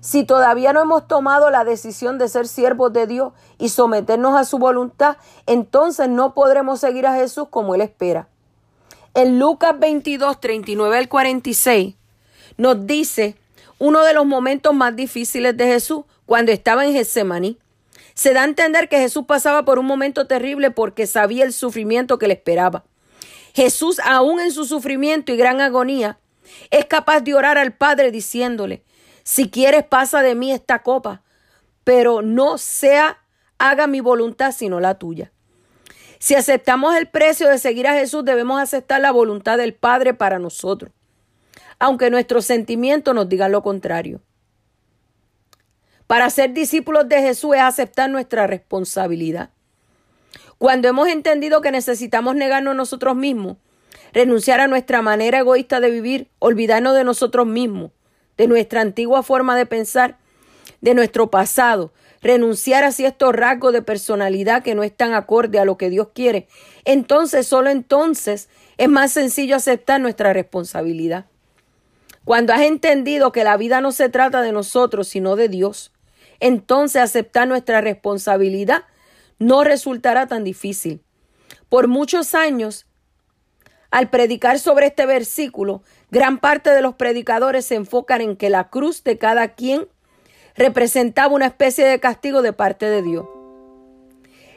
Si 0.00 0.24
todavía 0.24 0.72
no 0.72 0.80
hemos 0.80 1.06
tomado 1.06 1.50
la 1.50 1.64
decisión 1.64 2.18
de 2.18 2.28
ser 2.28 2.48
siervos 2.48 2.92
de 2.92 3.06
Dios 3.06 3.32
y 3.58 3.68
someternos 3.68 4.34
a 4.34 4.44
su 4.44 4.58
voluntad, 4.58 5.18
entonces 5.46 6.08
no 6.08 6.32
podremos 6.32 6.80
seguir 6.80 7.06
a 7.06 7.14
Jesús 7.14 7.48
como 7.50 7.74
Él 7.74 7.82
espera. 7.82 8.28
En 9.12 9.38
Lucas 9.38 9.78
22, 9.78 10.40
39 10.40 10.96
al 10.96 11.08
46 11.08 11.96
nos 12.56 12.86
dice 12.86 13.36
uno 13.80 14.04
de 14.04 14.12
los 14.12 14.26
momentos 14.26 14.74
más 14.74 14.94
difíciles 14.94 15.56
de 15.56 15.64
Jesús 15.66 16.04
cuando 16.26 16.52
estaba 16.52 16.86
en 16.86 16.92
Getsemaní. 16.92 17.58
Se 18.14 18.34
da 18.34 18.42
a 18.42 18.44
entender 18.44 18.88
que 18.90 18.98
Jesús 18.98 19.24
pasaba 19.26 19.64
por 19.64 19.78
un 19.78 19.86
momento 19.86 20.26
terrible 20.26 20.70
porque 20.70 21.06
sabía 21.06 21.44
el 21.44 21.54
sufrimiento 21.54 22.18
que 22.18 22.28
le 22.28 22.34
esperaba. 22.34 22.84
Jesús, 23.54 23.98
aún 24.04 24.38
en 24.38 24.52
su 24.52 24.66
sufrimiento 24.66 25.32
y 25.32 25.36
gran 25.36 25.62
agonía, 25.62 26.18
es 26.70 26.84
capaz 26.84 27.20
de 27.22 27.34
orar 27.34 27.56
al 27.56 27.72
Padre 27.72 28.10
diciéndole, 28.10 28.84
si 29.22 29.48
quieres, 29.48 29.84
pasa 29.84 30.22
de 30.22 30.34
mí 30.34 30.52
esta 30.52 30.82
copa, 30.82 31.22
pero 31.82 32.20
no 32.20 32.58
sea 32.58 33.18
haga 33.58 33.86
mi 33.86 34.00
voluntad 34.00 34.52
sino 34.52 34.78
la 34.78 34.98
tuya. 34.98 35.32
Si 36.18 36.34
aceptamos 36.34 36.96
el 36.96 37.08
precio 37.08 37.48
de 37.48 37.58
seguir 37.58 37.88
a 37.88 37.94
Jesús, 37.94 38.26
debemos 38.26 38.60
aceptar 38.60 39.00
la 39.00 39.10
voluntad 39.10 39.56
del 39.56 39.72
Padre 39.72 40.12
para 40.12 40.38
nosotros, 40.38 40.92
aunque 41.80 42.10
nuestros 42.10 42.44
sentimientos 42.44 43.14
nos 43.14 43.28
digan 43.28 43.50
lo 43.50 43.62
contrario. 43.62 44.20
Para 46.06 46.28
ser 46.28 46.52
discípulos 46.52 47.08
de 47.08 47.22
Jesús 47.22 47.56
es 47.56 47.62
aceptar 47.62 48.10
nuestra 48.10 48.46
responsabilidad. 48.46 49.50
Cuando 50.58 50.88
hemos 50.88 51.08
entendido 51.08 51.62
que 51.62 51.72
necesitamos 51.72 52.36
negarnos 52.36 52.76
nosotros 52.76 53.16
mismos, 53.16 53.56
renunciar 54.12 54.60
a 54.60 54.68
nuestra 54.68 55.00
manera 55.00 55.38
egoísta 55.38 55.80
de 55.80 55.90
vivir, 55.90 56.28
olvidarnos 56.38 56.94
de 56.94 57.04
nosotros 57.04 57.46
mismos, 57.46 57.92
de 58.36 58.46
nuestra 58.46 58.82
antigua 58.82 59.22
forma 59.22 59.56
de 59.56 59.64
pensar, 59.64 60.18
de 60.82 60.94
nuestro 60.94 61.30
pasado, 61.30 61.92
renunciar 62.20 62.84
a 62.84 62.88
estos 62.88 63.34
rasgos 63.34 63.72
de 63.72 63.80
personalidad 63.80 64.62
que 64.62 64.74
no 64.74 64.82
están 64.82 65.14
acorde 65.14 65.58
a 65.58 65.64
lo 65.64 65.78
que 65.78 65.88
Dios 65.88 66.08
quiere, 66.14 66.46
entonces, 66.84 67.46
solo 67.46 67.70
entonces, 67.70 68.50
es 68.76 68.88
más 68.90 69.12
sencillo 69.12 69.56
aceptar 69.56 69.98
nuestra 70.00 70.34
responsabilidad. 70.34 71.24
Cuando 72.30 72.52
has 72.52 72.60
entendido 72.60 73.32
que 73.32 73.42
la 73.42 73.56
vida 73.56 73.80
no 73.80 73.90
se 73.90 74.08
trata 74.08 74.40
de 74.40 74.52
nosotros, 74.52 75.08
sino 75.08 75.34
de 75.34 75.48
Dios, 75.48 75.90
entonces 76.38 77.02
aceptar 77.02 77.48
nuestra 77.48 77.80
responsabilidad 77.80 78.84
no 79.40 79.64
resultará 79.64 80.28
tan 80.28 80.44
difícil. 80.44 81.02
Por 81.68 81.88
muchos 81.88 82.36
años, 82.36 82.86
al 83.90 84.10
predicar 84.10 84.60
sobre 84.60 84.86
este 84.86 85.06
versículo, 85.06 85.82
Gran 86.12 86.38
parte 86.38 86.70
de 86.70 86.82
los 86.82 86.94
predicadores 86.94 87.66
se 87.66 87.74
enfocan 87.74 88.20
en 88.20 88.36
que 88.36 88.48
la 88.48 88.70
cruz 88.70 89.02
de 89.02 89.18
cada 89.18 89.54
quien 89.54 89.88
representaba 90.54 91.34
una 91.34 91.46
especie 91.46 91.84
de 91.84 91.98
castigo 91.98 92.42
de 92.42 92.52
parte 92.52 92.86
de 92.86 93.02
Dios. 93.02 93.26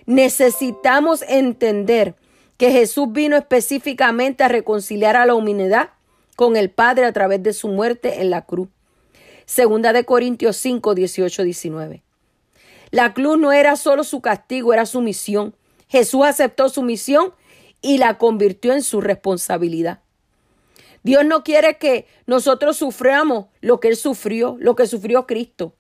Necesitamos 0.06 1.26
entender 1.28 2.14
que 2.58 2.70
Jesús 2.70 3.12
vino 3.12 3.36
específicamente 3.36 4.44
a 4.44 4.48
reconciliar 4.48 5.16
a 5.16 5.26
la 5.26 5.34
humanidad 5.34 5.93
con 6.36 6.56
el 6.56 6.70
Padre 6.70 7.06
a 7.06 7.14
través 7.14 7.42
de 7.44 7.54
su 7.54 7.68
muerte 7.68 8.22
en 8.22 8.30
la 8.30 8.46
cruz. 8.46 8.70
Segunda 9.46 9.94
de 9.94 10.06
Corintios 10.06 10.58
5, 10.58 10.96
18, 10.96 11.44
19. 11.44 12.04
La 12.92 13.14
cruz 13.14 13.38
no 13.38 13.52
era 13.52 13.76
solo 13.76 14.04
su 14.04 14.22
castigo, 14.22 14.74
era 14.74 14.86
su 14.86 15.02
misión. 15.02 15.56
Jesús 15.88 16.26
aceptó 16.26 16.70
su 16.70 16.82
misión 16.84 17.34
y 17.82 17.98
la 17.98 18.18
convirtió 18.18 18.74
en 18.74 18.82
su 18.82 19.02
responsabilidad. 19.02 20.00
Dios 21.04 21.26
no 21.26 21.44
quiere 21.44 21.78
que 21.78 22.08
nosotros 22.26 22.78
suframos 22.78 23.48
lo 23.60 23.80
que 23.80 23.90
Él 23.90 23.98
sufrió, 23.98 24.56
lo 24.60 24.76
que 24.76 24.88
sufrió 24.88 25.28
Cristo, 25.28 25.76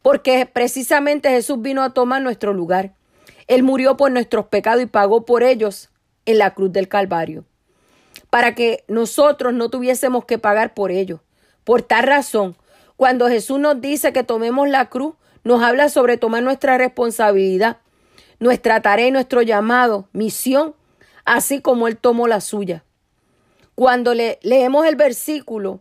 porque 0.00 0.48
precisamente 0.50 1.28
Jesús 1.28 1.60
vino 1.60 1.82
a 1.82 1.92
tomar 1.92 2.22
nuestro 2.22 2.54
lugar. 2.54 2.94
Él 3.46 3.62
murió 3.62 3.96
por 3.96 4.10
nuestros 4.10 4.46
pecados 4.46 4.82
y 4.82 4.86
pagó 4.86 5.26
por 5.26 5.42
ellos 5.42 5.90
en 6.24 6.38
la 6.38 6.54
cruz 6.54 6.72
del 6.72 6.88
Calvario, 6.88 7.44
para 8.34 8.56
que 8.56 8.82
nosotros 8.88 9.54
no 9.54 9.68
tuviésemos 9.68 10.24
que 10.24 10.38
pagar 10.38 10.74
por 10.74 10.90
ellos. 10.90 11.20
Por 11.62 11.82
tal 11.82 12.02
razón, 12.02 12.56
cuando 12.96 13.28
Jesús 13.28 13.60
nos 13.60 13.80
dice 13.80 14.12
que 14.12 14.24
tomemos 14.24 14.68
la 14.68 14.90
cruz, 14.90 15.14
nos 15.44 15.62
habla 15.62 15.88
sobre 15.88 16.16
tomar 16.16 16.42
nuestra 16.42 16.76
responsabilidad, 16.76 17.76
nuestra 18.40 18.82
tarea 18.82 19.06
y 19.06 19.12
nuestro 19.12 19.42
llamado, 19.42 20.08
misión, 20.12 20.74
así 21.24 21.60
como 21.60 21.86
Él 21.86 21.96
tomó 21.96 22.26
la 22.26 22.40
suya. 22.40 22.82
Cuando 23.76 24.14
le, 24.14 24.40
leemos 24.42 24.84
el 24.84 24.96
versículo 24.96 25.78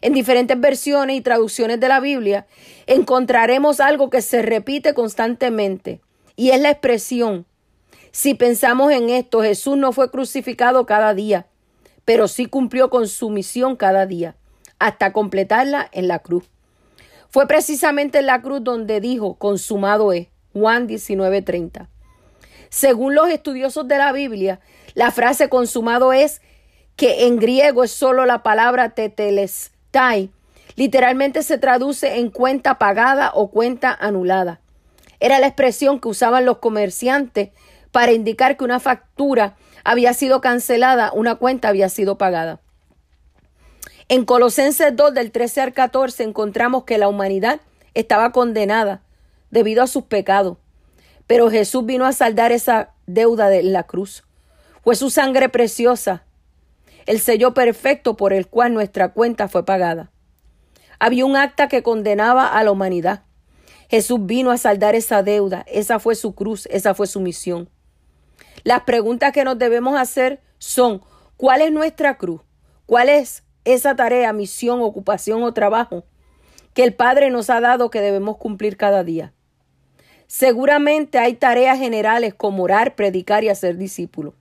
en 0.00 0.12
diferentes 0.12 0.60
versiones 0.60 1.16
y 1.16 1.20
traducciones 1.20 1.80
de 1.80 1.88
la 1.88 1.98
Biblia, 1.98 2.46
encontraremos 2.86 3.80
algo 3.80 4.08
que 4.08 4.22
se 4.22 4.40
repite 4.40 4.94
constantemente 4.94 6.00
y 6.36 6.50
es 6.50 6.60
la 6.60 6.70
expresión. 6.70 7.44
Si 8.12 8.34
pensamos 8.34 8.92
en 8.92 9.10
esto, 9.10 9.42
Jesús 9.42 9.76
no 9.76 9.90
fue 9.90 10.12
crucificado 10.12 10.86
cada 10.86 11.12
día, 11.12 11.48
pero 12.08 12.26
sí 12.26 12.46
cumplió 12.46 12.88
con 12.88 13.06
su 13.06 13.28
misión 13.28 13.76
cada 13.76 14.06
día, 14.06 14.34
hasta 14.78 15.12
completarla 15.12 15.90
en 15.92 16.08
la 16.08 16.20
cruz. 16.20 16.44
Fue 17.28 17.46
precisamente 17.46 18.20
en 18.20 18.24
la 18.24 18.40
cruz 18.40 18.64
donde 18.64 19.02
dijo, 19.02 19.34
consumado 19.34 20.14
es, 20.14 20.28
Juan 20.54 20.88
19:30. 20.88 21.86
Según 22.70 23.14
los 23.14 23.28
estudiosos 23.28 23.86
de 23.88 23.98
la 23.98 24.12
Biblia, 24.12 24.58
la 24.94 25.10
frase 25.10 25.50
consumado 25.50 26.14
es 26.14 26.40
que 26.96 27.26
en 27.26 27.36
griego 27.36 27.84
es 27.84 27.90
solo 27.90 28.24
la 28.24 28.42
palabra 28.42 28.94
tetelestai, 28.94 30.30
literalmente 30.76 31.42
se 31.42 31.58
traduce 31.58 32.20
en 32.20 32.30
cuenta 32.30 32.78
pagada 32.78 33.32
o 33.34 33.50
cuenta 33.50 33.92
anulada. 33.92 34.60
Era 35.20 35.40
la 35.40 35.48
expresión 35.48 36.00
que 36.00 36.08
usaban 36.08 36.46
los 36.46 36.56
comerciantes 36.56 37.50
para 37.92 38.12
indicar 38.12 38.56
que 38.56 38.64
una 38.64 38.80
factura 38.80 39.58
había 39.84 40.14
sido 40.14 40.40
cancelada, 40.40 41.12
una 41.12 41.36
cuenta 41.36 41.68
había 41.68 41.88
sido 41.88 42.18
pagada. 42.18 42.60
En 44.08 44.24
Colosenses 44.24 44.94
2 44.94 45.14
del 45.14 45.32
13 45.32 45.60
al 45.60 45.72
14 45.72 46.22
encontramos 46.22 46.84
que 46.84 46.98
la 46.98 47.08
humanidad 47.08 47.60
estaba 47.94 48.32
condenada 48.32 49.02
debido 49.50 49.82
a 49.82 49.86
sus 49.86 50.04
pecados, 50.04 50.58
pero 51.26 51.50
Jesús 51.50 51.84
vino 51.84 52.06
a 52.06 52.12
saldar 52.12 52.52
esa 52.52 52.90
deuda 53.06 53.48
de 53.48 53.62
la 53.62 53.82
cruz. 53.82 54.24
Fue 54.82 54.96
su 54.96 55.10
sangre 55.10 55.48
preciosa 55.48 56.24
el 57.08 57.20
sello 57.20 57.54
perfecto 57.54 58.18
por 58.18 58.34
el 58.34 58.48
cual 58.48 58.74
nuestra 58.74 59.14
cuenta 59.14 59.48
fue 59.48 59.64
pagada. 59.64 60.10
Había 60.98 61.24
un 61.24 61.36
acta 61.36 61.66
que 61.66 61.82
condenaba 61.82 62.46
a 62.46 62.62
la 62.62 62.70
humanidad. 62.70 63.22
Jesús 63.88 64.26
vino 64.26 64.50
a 64.50 64.58
saldar 64.58 64.94
esa 64.94 65.22
deuda, 65.22 65.64
esa 65.68 66.00
fue 66.00 66.14
su 66.14 66.34
cruz, 66.34 66.68
esa 66.70 66.94
fue 66.94 67.06
su 67.06 67.20
misión. 67.20 67.70
Las 68.64 68.82
preguntas 68.82 69.32
que 69.32 69.44
nos 69.44 69.58
debemos 69.58 69.98
hacer 69.98 70.40
son, 70.58 71.02
¿cuál 71.36 71.60
es 71.62 71.72
nuestra 71.72 72.18
cruz? 72.18 72.40
¿Cuál 72.86 73.08
es 73.08 73.44
esa 73.64 73.96
tarea, 73.96 74.32
misión, 74.32 74.80
ocupación 74.80 75.42
o 75.42 75.52
trabajo 75.52 76.04
que 76.74 76.84
el 76.84 76.94
Padre 76.94 77.30
nos 77.30 77.50
ha 77.50 77.60
dado 77.60 77.90
que 77.90 78.00
debemos 78.00 78.36
cumplir 78.36 78.76
cada 78.76 79.04
día? 79.04 79.32
Seguramente 80.26 81.18
hay 81.18 81.34
tareas 81.34 81.78
generales 81.78 82.34
como 82.34 82.64
orar, 82.64 82.94
predicar 82.94 83.44
y 83.44 83.48
hacer 83.48 83.78
discípulos. 83.78 84.34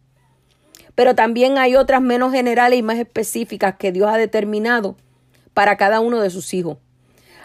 Pero 0.95 1.15
también 1.15 1.57
hay 1.57 1.75
otras 1.75 2.01
menos 2.01 2.33
generales 2.33 2.79
y 2.79 2.83
más 2.83 2.97
específicas 2.97 3.75
que 3.75 3.91
Dios 3.91 4.09
ha 4.09 4.17
determinado 4.17 4.97
para 5.53 5.77
cada 5.77 5.99
uno 5.99 6.19
de 6.19 6.29
sus 6.29 6.53
hijos. 6.53 6.77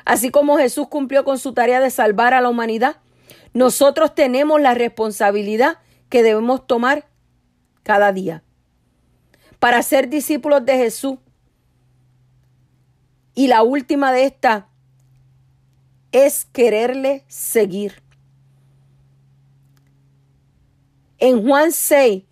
Así 0.05 0.31
como 0.31 0.59
Jesús 0.59 0.89
cumplió 0.89 1.25
con 1.25 1.39
su 1.39 1.53
tarea 1.53 1.79
de 1.79 1.91
salvar 1.91 2.35
a 2.35 2.41
la 2.41 2.49
humanidad, 2.49 2.97
nosotros 3.55 4.15
tenemos 4.15 4.61
la 4.61 4.75
responsabilidad 4.75 5.79
que 6.13 6.23
debemos 6.23 6.67
tomar 6.67 7.07
cada 7.83 8.13
día 8.13 8.43
para 9.59 9.83
ser 9.83 10.11
discípulos 10.11 10.63
de 10.63 10.77
Jesús. 10.77 11.17
Y 13.35 13.47
la 13.47 13.63
última 13.63 14.13
de 14.13 14.25
estas 14.27 14.65
es 16.11 16.45
quererle 16.45 17.25
seguir. 17.29 18.03
En 21.17 21.47
Juan 21.47 21.73
6, 21.73 22.25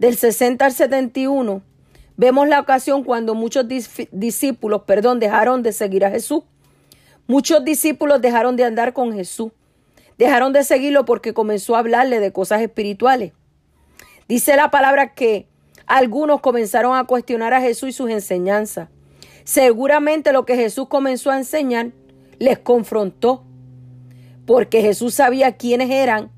del 0.00 0.16
60 0.16 0.64
al 0.64 0.72
71, 0.72 1.62
vemos 2.16 2.48
la 2.48 2.58
ocasión 2.58 3.04
cuando 3.04 3.36
muchos 3.36 3.64
discípulos, 4.10 4.82
perdón, 4.88 5.20
dejaron 5.20 5.62
de 5.62 5.72
seguir 5.72 6.04
a 6.04 6.10
Jesús. 6.10 6.42
Muchos 7.28 7.64
discípulos 7.64 8.20
dejaron 8.20 8.56
de 8.56 8.64
andar 8.64 8.92
con 8.92 9.12
Jesús. 9.12 9.52
Dejaron 10.20 10.52
de 10.52 10.64
seguirlo 10.64 11.06
porque 11.06 11.32
comenzó 11.32 11.76
a 11.76 11.78
hablarle 11.78 12.20
de 12.20 12.30
cosas 12.30 12.60
espirituales. 12.60 13.32
Dice 14.28 14.54
la 14.54 14.70
palabra 14.70 15.14
que 15.14 15.46
algunos 15.86 16.42
comenzaron 16.42 16.94
a 16.94 17.04
cuestionar 17.04 17.54
a 17.54 17.62
Jesús 17.62 17.88
y 17.88 17.92
sus 17.92 18.10
enseñanzas. 18.10 18.90
Seguramente 19.44 20.34
lo 20.34 20.44
que 20.44 20.56
Jesús 20.56 20.88
comenzó 20.88 21.30
a 21.30 21.38
enseñar 21.38 21.92
les 22.38 22.58
confrontó, 22.58 23.44
porque 24.44 24.82
Jesús 24.82 25.14
sabía 25.14 25.56
quiénes 25.56 25.88
eran 25.88 26.30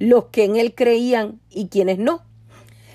los 0.00 0.24
que 0.24 0.42
en 0.42 0.56
él 0.56 0.74
creían 0.74 1.40
y 1.48 1.68
quiénes 1.68 1.98
no. 1.98 2.24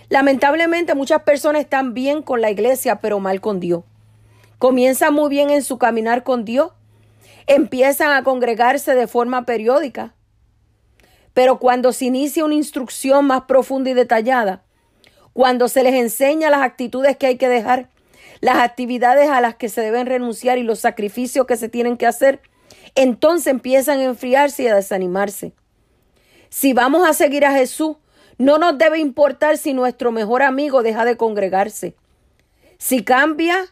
Lamentablemente 0.10 0.94
muchas 0.94 1.24
personas 1.24 1.62
están 1.62 1.94
bien 1.94 2.22
con 2.22 2.42
la 2.42 2.52
iglesia, 2.52 3.00
pero 3.00 3.22
mal 3.22 3.40
con 3.40 3.62
Dios. 3.62 3.86
Comienzan 4.60 5.14
muy 5.14 5.30
bien 5.30 5.52
en 5.52 5.64
su 5.64 5.78
caminar 5.78 6.26
con 6.26 6.44
Dios, 6.44 6.74
empiezan 7.48 8.12
a 8.12 8.24
congregarse 8.24 8.96
de 8.96 9.08
forma 9.08 9.46
periódica. 9.46 10.14
Pero 11.34 11.60
cuando 11.60 11.94
se 11.94 12.06
inicia 12.06 12.46
una 12.46 12.56
instrucción 12.56 13.26
más 13.26 13.44
profunda 13.44 13.90
y 13.90 13.94
detallada, 13.94 14.64
cuando 15.34 15.68
se 15.68 15.84
les 15.84 15.94
enseña 15.94 16.50
las 16.50 16.62
actitudes 16.62 17.16
que 17.18 17.28
hay 17.28 17.38
que 17.38 17.48
dejar, 17.48 17.90
las 18.42 18.58
actividades 18.58 19.30
a 19.30 19.40
las 19.40 19.56
que 19.56 19.70
se 19.70 19.82
deben 19.82 20.08
renunciar 20.08 20.58
y 20.58 20.64
los 20.64 20.80
sacrificios 20.80 21.46
que 21.46 21.58
se 21.58 21.70
tienen 21.70 21.96
que 21.96 22.08
hacer, 22.08 22.42
entonces 22.96 23.48
empiezan 23.48 24.00
a 24.00 24.06
enfriarse 24.06 24.64
y 24.64 24.68
a 24.68 24.76
desanimarse. 24.76 25.54
Si 26.50 26.74
vamos 26.74 27.08
a 27.08 27.14
seguir 27.14 27.46
a 27.46 27.54
Jesús, 27.54 27.98
no 28.38 28.58
nos 28.58 28.78
debe 28.78 29.00
importar 29.00 29.58
si 29.58 29.74
nuestro 29.74 30.12
mejor 30.12 30.42
amigo 30.42 30.84
deja 30.84 31.06
de 31.06 31.16
congregarse. 31.16 31.96
Si 32.78 33.04
cambia, 33.04 33.68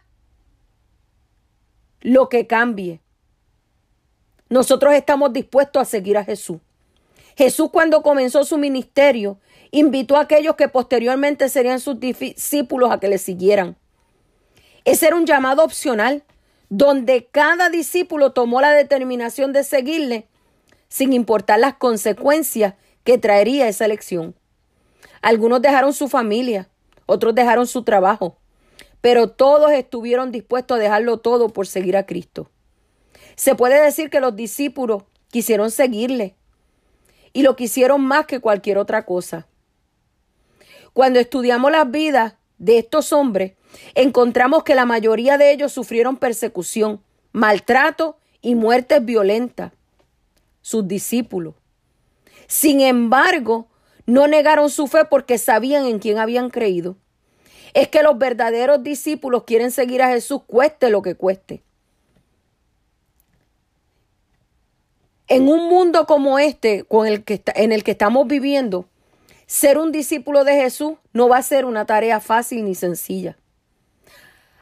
lo 2.02 2.30
que 2.30 2.48
cambie. 2.48 3.02
Nosotros 4.50 4.94
estamos 4.94 5.32
dispuestos 5.32 5.82
a 5.82 5.86
seguir 5.86 6.18
a 6.18 6.26
Jesús. 6.26 6.58
Jesús 7.38 7.70
cuando 7.72 8.02
comenzó 8.02 8.44
su 8.44 8.58
ministerio 8.58 9.38
invitó 9.72 10.18
a 10.18 10.22
aquellos 10.22 10.56
que 10.56 10.68
posteriormente 10.68 11.48
serían 11.50 11.80
sus 11.80 12.00
discípulos 12.00 12.92
a 12.92 13.00
que 13.00 13.08
le 13.08 13.20
siguieran. 13.20 13.78
Ese 14.86 15.08
era 15.08 15.16
un 15.16 15.26
llamado 15.26 15.64
opcional, 15.64 16.24
donde 16.70 17.28
cada 17.28 17.70
discípulo 17.70 18.32
tomó 18.32 18.60
la 18.60 18.72
determinación 18.72 19.54
de 19.54 19.64
seguirle 19.64 20.28
sin 20.88 21.14
importar 21.14 21.60
las 21.60 21.76
consecuencias 21.76 22.74
que 23.04 23.18
traería 23.18 23.68
esa 23.68 23.86
elección. 23.86 24.36
Algunos 25.22 25.62
dejaron 25.62 25.94
su 25.94 26.10
familia, 26.10 26.70
otros 27.06 27.36
dejaron 27.36 27.68
su 27.68 27.84
trabajo, 27.84 28.38
pero 29.02 29.30
todos 29.30 29.72
estuvieron 29.72 30.32
dispuestos 30.32 30.78
a 30.78 30.82
dejarlo 30.82 31.18
todo 31.20 31.50
por 31.50 31.68
seguir 31.68 31.96
a 31.96 32.06
Cristo. 32.06 32.50
Se 33.40 33.56
puede 33.56 33.82
decir 33.82 34.10
que 34.10 34.20
los 34.20 34.36
discípulos 34.36 35.04
quisieron 35.32 35.72
seguirle 35.72 36.36
y 37.32 37.44
lo 37.44 37.56
quisieron 37.56 38.02
más 38.02 38.26
que 38.26 38.42
cualquier 38.42 38.78
otra 38.78 39.06
cosa. 39.06 39.48
Cuando 40.92 41.22
estudiamos 41.22 41.72
las 41.72 41.90
vidas 41.90 42.34
de 42.58 42.80
estos 42.80 43.14
hombres, 43.14 43.54
encontramos 43.96 44.66
que 44.66 44.76
la 44.76 44.86
mayoría 44.86 45.38
de 45.38 45.54
ellos 45.54 45.72
sufrieron 45.72 46.18
persecución, 46.18 47.02
maltrato 47.32 48.18
y 48.42 48.56
muertes 48.56 49.06
violentas. 49.06 49.72
Sus 50.60 50.86
discípulos. 50.86 51.56
Sin 52.46 52.82
embargo, 52.82 53.70
no 54.06 54.28
negaron 54.28 54.70
su 54.70 54.88
fe 54.88 55.06
porque 55.06 55.38
sabían 55.38 55.86
en 55.86 56.00
quién 56.00 56.18
habían 56.18 56.50
creído. 56.50 56.98
Es 57.74 57.88
que 57.88 58.04
los 58.04 58.18
verdaderos 58.18 58.84
discípulos 58.84 59.46
quieren 59.46 59.72
seguir 59.72 60.02
a 60.02 60.10
Jesús 60.10 60.42
cueste 60.46 60.90
lo 60.90 61.02
que 61.02 61.16
cueste. 61.16 61.64
En 65.30 65.48
un 65.48 65.70
mundo 65.70 66.08
como 66.08 66.40
este, 66.40 66.84
con 66.86 67.06
el 67.06 67.24
que 67.24 67.44
en 67.54 67.72
el 67.72 67.84
que 67.84 67.92
estamos 67.92 68.28
viviendo, 68.28 68.90
ser 69.46 69.78
un 69.78 69.92
discípulo 69.92 70.44
de 70.44 70.56
Jesús 70.56 70.94
no 71.14 71.30
va 71.30 71.38
a 71.38 71.44
ser 71.44 71.66
una 71.66 71.86
tarea 71.86 72.20
fácil 72.20 72.66
ni 72.66 72.74
sencilla. 72.74 73.38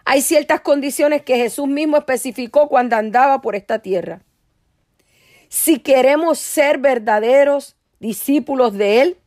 Hay 0.04 0.22
ciertas 0.22 0.60
condiciones 0.60 1.22
que 1.22 1.38
Jesús 1.38 1.70
mismo 1.70 1.96
especificó 1.96 2.68
cuando 2.68 2.98
andaba 2.98 3.40
por 3.40 3.56
esta 3.56 3.80
tierra. 3.80 4.22
Si 5.48 5.80
queremos 5.80 6.38
ser 6.38 6.80
verdaderos 6.80 7.78
discípulos 8.00 8.74
de 8.74 9.02
Él, 9.02 9.18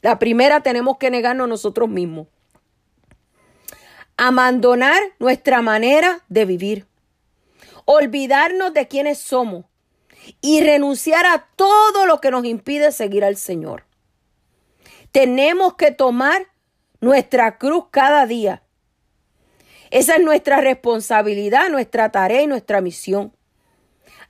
la 0.00 0.18
primera 0.18 0.60
tenemos 0.60 0.98
que 0.98 1.10
negarnos 1.10 1.48
nosotros 1.48 1.88
mismos. 1.88 2.26
Abandonar 4.16 5.00
nuestra 5.20 5.62
manera 5.62 6.24
de 6.28 6.44
vivir. 6.44 6.86
Olvidarnos 7.84 8.74
de 8.74 8.88
quiénes 8.88 9.18
somos 9.18 9.64
y 10.40 10.60
renunciar 10.60 11.26
a 11.26 11.46
todo 11.56 12.06
lo 12.06 12.20
que 12.20 12.30
nos 12.30 12.44
impide 12.44 12.92
seguir 12.92 13.24
al 13.24 13.36
Señor. 13.36 13.84
Tenemos 15.12 15.74
que 15.74 15.90
tomar 15.90 16.46
nuestra 17.00 17.58
cruz 17.58 17.86
cada 17.90 18.26
día. 18.26 18.62
Esa 19.90 20.16
es 20.16 20.22
nuestra 20.22 20.60
responsabilidad, 20.60 21.70
nuestra 21.70 22.10
tarea 22.10 22.42
y 22.42 22.46
nuestra 22.46 22.80
misión. 22.80 23.32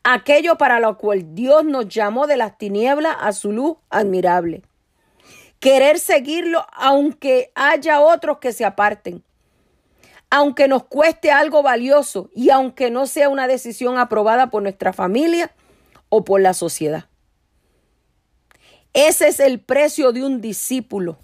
Aquello 0.04 0.56
para 0.56 0.78
lo 0.78 0.96
cual 0.96 1.34
Dios 1.34 1.64
nos 1.64 1.88
llamó 1.88 2.26
de 2.26 2.36
las 2.36 2.56
tinieblas 2.56 3.16
a 3.20 3.32
su 3.32 3.52
luz 3.52 3.76
admirable. 3.90 4.62
Querer 5.58 5.98
seguirlo 5.98 6.64
aunque 6.72 7.50
haya 7.56 8.00
otros 8.00 8.38
que 8.38 8.52
se 8.52 8.64
aparten. 8.64 9.24
Aunque 10.30 10.68
nos 10.68 10.84
cueste 10.84 11.32
algo 11.32 11.62
valioso 11.62 12.30
y 12.34 12.50
aunque 12.50 12.90
no 12.90 13.06
sea 13.06 13.28
una 13.28 13.48
decisión 13.48 13.98
aprobada 13.98 14.50
por 14.50 14.62
nuestra 14.62 14.92
familia 14.92 15.50
o 16.08 16.24
por 16.24 16.40
la 16.40 16.54
sociedad. 16.54 17.06
Ese 18.92 19.28
es 19.28 19.40
el 19.40 19.60
precio 19.60 20.12
de 20.12 20.24
un 20.24 20.40
discípulo. 20.40 21.18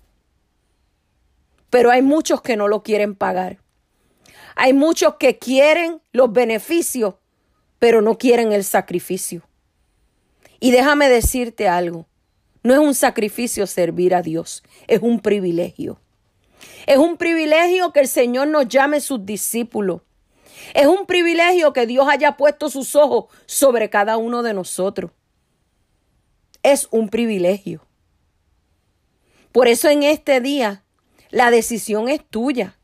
Pero 1.70 1.90
hay 1.90 2.02
muchos 2.02 2.40
que 2.42 2.56
no 2.56 2.68
lo 2.68 2.82
quieren 2.82 3.14
pagar. 3.14 3.58
Hay 4.54 4.72
muchos 4.72 5.16
que 5.16 5.38
quieren 5.38 6.00
los 6.12 6.32
beneficios, 6.32 7.14
pero 7.78 8.00
no 8.00 8.16
quieren 8.16 8.52
el 8.52 8.64
sacrificio. 8.64 9.42
Y 10.60 10.70
déjame 10.70 11.08
decirte 11.08 11.68
algo. 11.68 12.06
No 12.62 12.72
es 12.72 12.78
un 12.78 12.94
sacrificio 12.94 13.66
servir 13.66 14.14
a 14.14 14.22
Dios, 14.22 14.62
es 14.86 15.00
un 15.02 15.20
privilegio. 15.20 16.00
Es 16.86 16.96
un 16.96 17.16
privilegio 17.16 17.92
que 17.92 18.00
el 18.00 18.08
Señor 18.08 18.48
nos 18.48 18.68
llame 18.68 19.00
sus 19.00 19.26
discípulos. 19.26 20.00
Es 20.74 20.86
un 20.86 21.06
privilegio 21.06 21.72
que 21.72 21.86
Dios 21.86 22.06
haya 22.08 22.36
puesto 22.36 22.70
sus 22.70 22.94
ojos 22.94 23.26
sobre 23.46 23.90
cada 23.90 24.16
uno 24.16 24.42
de 24.42 24.54
nosotros. 24.54 25.10
Es 26.62 26.88
un 26.90 27.08
privilegio. 27.08 27.86
Por 29.52 29.68
eso 29.68 29.88
en 29.88 30.02
este 30.02 30.40
día 30.40 30.82
la 31.30 31.50
decisión 31.50 32.08
es 32.08 32.24
tuya. 32.28 32.76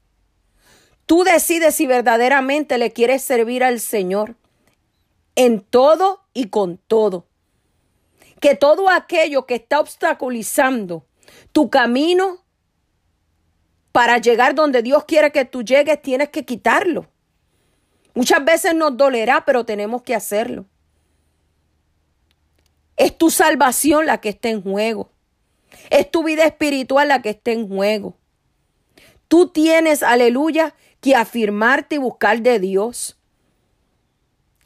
Tú 1.06 1.24
decides 1.24 1.74
si 1.74 1.86
verdaderamente 1.86 2.78
le 2.78 2.92
quieres 2.92 3.22
servir 3.22 3.64
al 3.64 3.80
Señor 3.80 4.36
en 5.34 5.60
todo 5.60 6.20
y 6.34 6.48
con 6.48 6.78
todo. 6.78 7.26
Que 8.40 8.54
todo 8.54 8.88
aquello 8.88 9.46
que 9.46 9.56
está 9.56 9.80
obstaculizando 9.80 11.04
tu 11.52 11.70
camino 11.70 12.44
para 13.92 14.18
llegar 14.18 14.54
donde 14.54 14.82
Dios 14.82 15.04
quiere 15.04 15.32
que 15.32 15.44
tú 15.44 15.62
llegues, 15.62 16.00
tienes 16.00 16.28
que 16.28 16.44
quitarlo. 16.44 17.09
Muchas 18.14 18.44
veces 18.44 18.74
nos 18.74 18.96
dolerá, 18.96 19.44
pero 19.44 19.64
tenemos 19.64 20.02
que 20.02 20.14
hacerlo. 20.14 20.66
Es 22.96 23.16
tu 23.16 23.30
salvación 23.30 24.06
la 24.06 24.20
que 24.20 24.30
está 24.30 24.48
en 24.48 24.62
juego. 24.62 25.10
Es 25.90 26.10
tu 26.10 26.22
vida 26.24 26.44
espiritual 26.44 27.08
la 27.08 27.22
que 27.22 27.30
está 27.30 27.52
en 27.52 27.68
juego. 27.68 28.16
Tú 29.28 29.48
tienes, 29.48 30.02
aleluya, 30.02 30.74
que 31.00 31.14
afirmarte 31.14 31.94
y 31.94 31.98
buscar 31.98 32.42
de 32.42 32.58
Dios. 32.58 33.16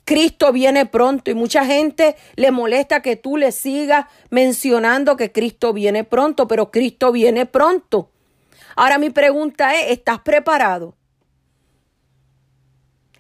Cristo 0.04 0.52
viene 0.52 0.84
pronto 0.86 1.30
y 1.30 1.34
mucha 1.34 1.64
gente 1.64 2.16
le 2.36 2.50
molesta 2.50 3.00
que 3.00 3.16
tú 3.16 3.36
le 3.36 3.52
sigas 3.52 4.06
mencionando 4.30 5.16
que 5.16 5.32
Cristo 5.32 5.72
viene 5.72 6.04
pronto, 6.04 6.46
pero 6.46 6.70
Cristo 6.70 7.12
viene 7.12 7.46
pronto. 7.46 8.10
Ahora 8.76 8.98
mi 8.98 9.10
pregunta 9.10 9.74
es, 9.74 9.92
¿estás 9.92 10.20
preparado? 10.20 10.94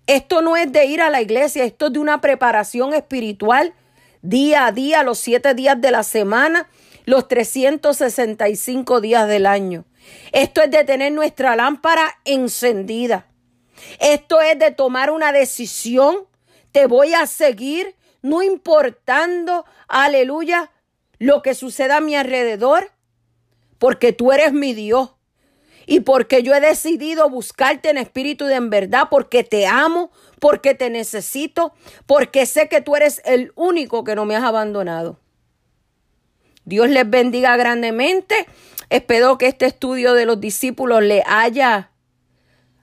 Esto 0.06 0.42
no 0.42 0.56
es 0.56 0.70
de 0.70 0.84
ir 0.84 1.00
a 1.00 1.08
la 1.08 1.22
iglesia, 1.22 1.64
esto 1.64 1.86
es 1.86 1.94
de 1.94 1.98
una 1.98 2.20
preparación 2.20 2.92
espiritual 2.92 3.72
día 4.20 4.66
a 4.66 4.72
día, 4.72 5.02
los 5.02 5.18
siete 5.18 5.54
días 5.54 5.80
de 5.80 5.90
la 5.90 6.02
semana, 6.02 6.68
los 7.06 7.28
365 7.28 9.00
días 9.00 9.28
del 9.28 9.46
año. 9.46 9.84
Esto 10.32 10.62
es 10.62 10.70
de 10.70 10.84
tener 10.84 11.12
nuestra 11.12 11.56
lámpara 11.56 12.18
encendida. 12.24 13.26
Esto 13.98 14.40
es 14.40 14.58
de 14.58 14.70
tomar 14.70 15.10
una 15.10 15.32
decisión. 15.32 16.26
Te 16.72 16.86
voy 16.86 17.14
a 17.14 17.26
seguir, 17.26 17.94
no 18.20 18.42
importando, 18.42 19.64
aleluya, 19.88 20.70
lo 21.18 21.42
que 21.42 21.54
suceda 21.54 21.98
a 21.98 22.00
mi 22.00 22.14
alrededor, 22.14 22.90
porque 23.78 24.12
tú 24.12 24.32
eres 24.32 24.52
mi 24.52 24.74
Dios 24.74 25.13
y 25.86 26.00
porque 26.00 26.42
yo 26.42 26.54
he 26.54 26.60
decidido 26.60 27.28
buscarte 27.28 27.90
en 27.90 27.98
espíritu 27.98 28.48
y 28.48 28.52
en 28.52 28.70
verdad, 28.70 29.08
porque 29.10 29.44
te 29.44 29.66
amo, 29.66 30.10
porque 30.40 30.74
te 30.74 30.90
necesito, 30.90 31.74
porque 32.06 32.46
sé 32.46 32.68
que 32.68 32.80
tú 32.80 32.96
eres 32.96 33.20
el 33.24 33.52
único 33.54 34.04
que 34.04 34.14
no 34.14 34.24
me 34.24 34.36
has 34.36 34.44
abandonado. 34.44 35.18
Dios 36.64 36.88
les 36.88 37.08
bendiga 37.08 37.56
grandemente. 37.56 38.46
Espero 38.88 39.38
que 39.38 39.48
este 39.48 39.66
estudio 39.66 40.14
de 40.14 40.26
los 40.26 40.40
discípulos 40.40 41.02
le 41.02 41.22
haya, 41.26 41.90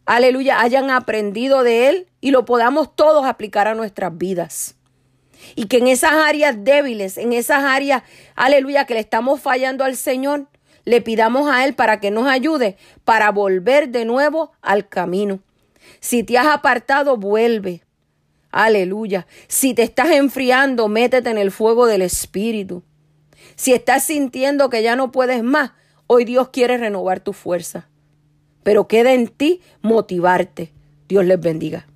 aleluya, 0.06 0.62
hayan 0.62 0.89
aprendido 0.91 1.64
de 1.64 1.89
él 1.89 2.08
y 2.20 2.32
lo 2.32 2.45
podamos 2.45 2.95
todos 2.95 3.26
aplicar 3.26 3.68
a 3.68 3.76
nuestras 3.76 4.16
vidas. 4.18 4.76
Y 5.56 5.66
que 5.66 5.78
en 5.78 5.88
esas 5.88 6.14
áreas 6.14 6.64
débiles, 6.64 7.18
en 7.18 7.34
esas 7.34 7.64
áreas, 7.64 8.04
aleluya, 8.36 8.86
que 8.86 8.93
le 8.93 8.99
estamos 8.99 9.41
fallando 9.41 9.84
al 9.84 9.95
Señor, 9.95 10.47
le 10.86 11.01
pidamos 11.01 11.49
a 11.49 11.65
Él 11.65 11.73
para 11.73 11.99
que 11.99 12.11
nos 12.11 12.27
ayude 12.27 12.77
para 13.03 13.32
volver 13.32 13.89
de 13.89 14.05
nuevo 14.05 14.51
al 14.61 14.88
camino. 14.88 15.39
Si 15.99 16.23
te 16.23 16.38
has 16.38 16.47
apartado, 16.47 17.17
vuelve. 17.17 17.84
Aleluya. 18.51 19.27
Si 19.47 19.73
te 19.73 19.84
estás 19.84 20.11
enfriando, 20.11 20.88
métete 20.88 21.29
en 21.29 21.38
el 21.38 21.51
fuego 21.51 21.86
del 21.86 22.01
Espíritu. 22.01 22.84
Si 23.55 23.73
estás 23.73 24.03
sintiendo 24.03 24.69
que 24.69 24.84
ya 24.84 24.95
no 24.95 25.11
puedes 25.11 25.43
más, 25.43 25.71
hoy 26.07 26.25
Dios 26.25 26.49
quiere 26.49 26.77
renovar 26.77 27.19
tu 27.19 27.34
fuerza. 27.34 27.88
Pero 28.63 28.88
queda 28.88 29.13
en 29.13 29.27
ti 29.27 29.61
motivarte. 29.82 30.71
Dios 31.07 31.25
les 31.25 31.39
bendiga. 31.39 31.88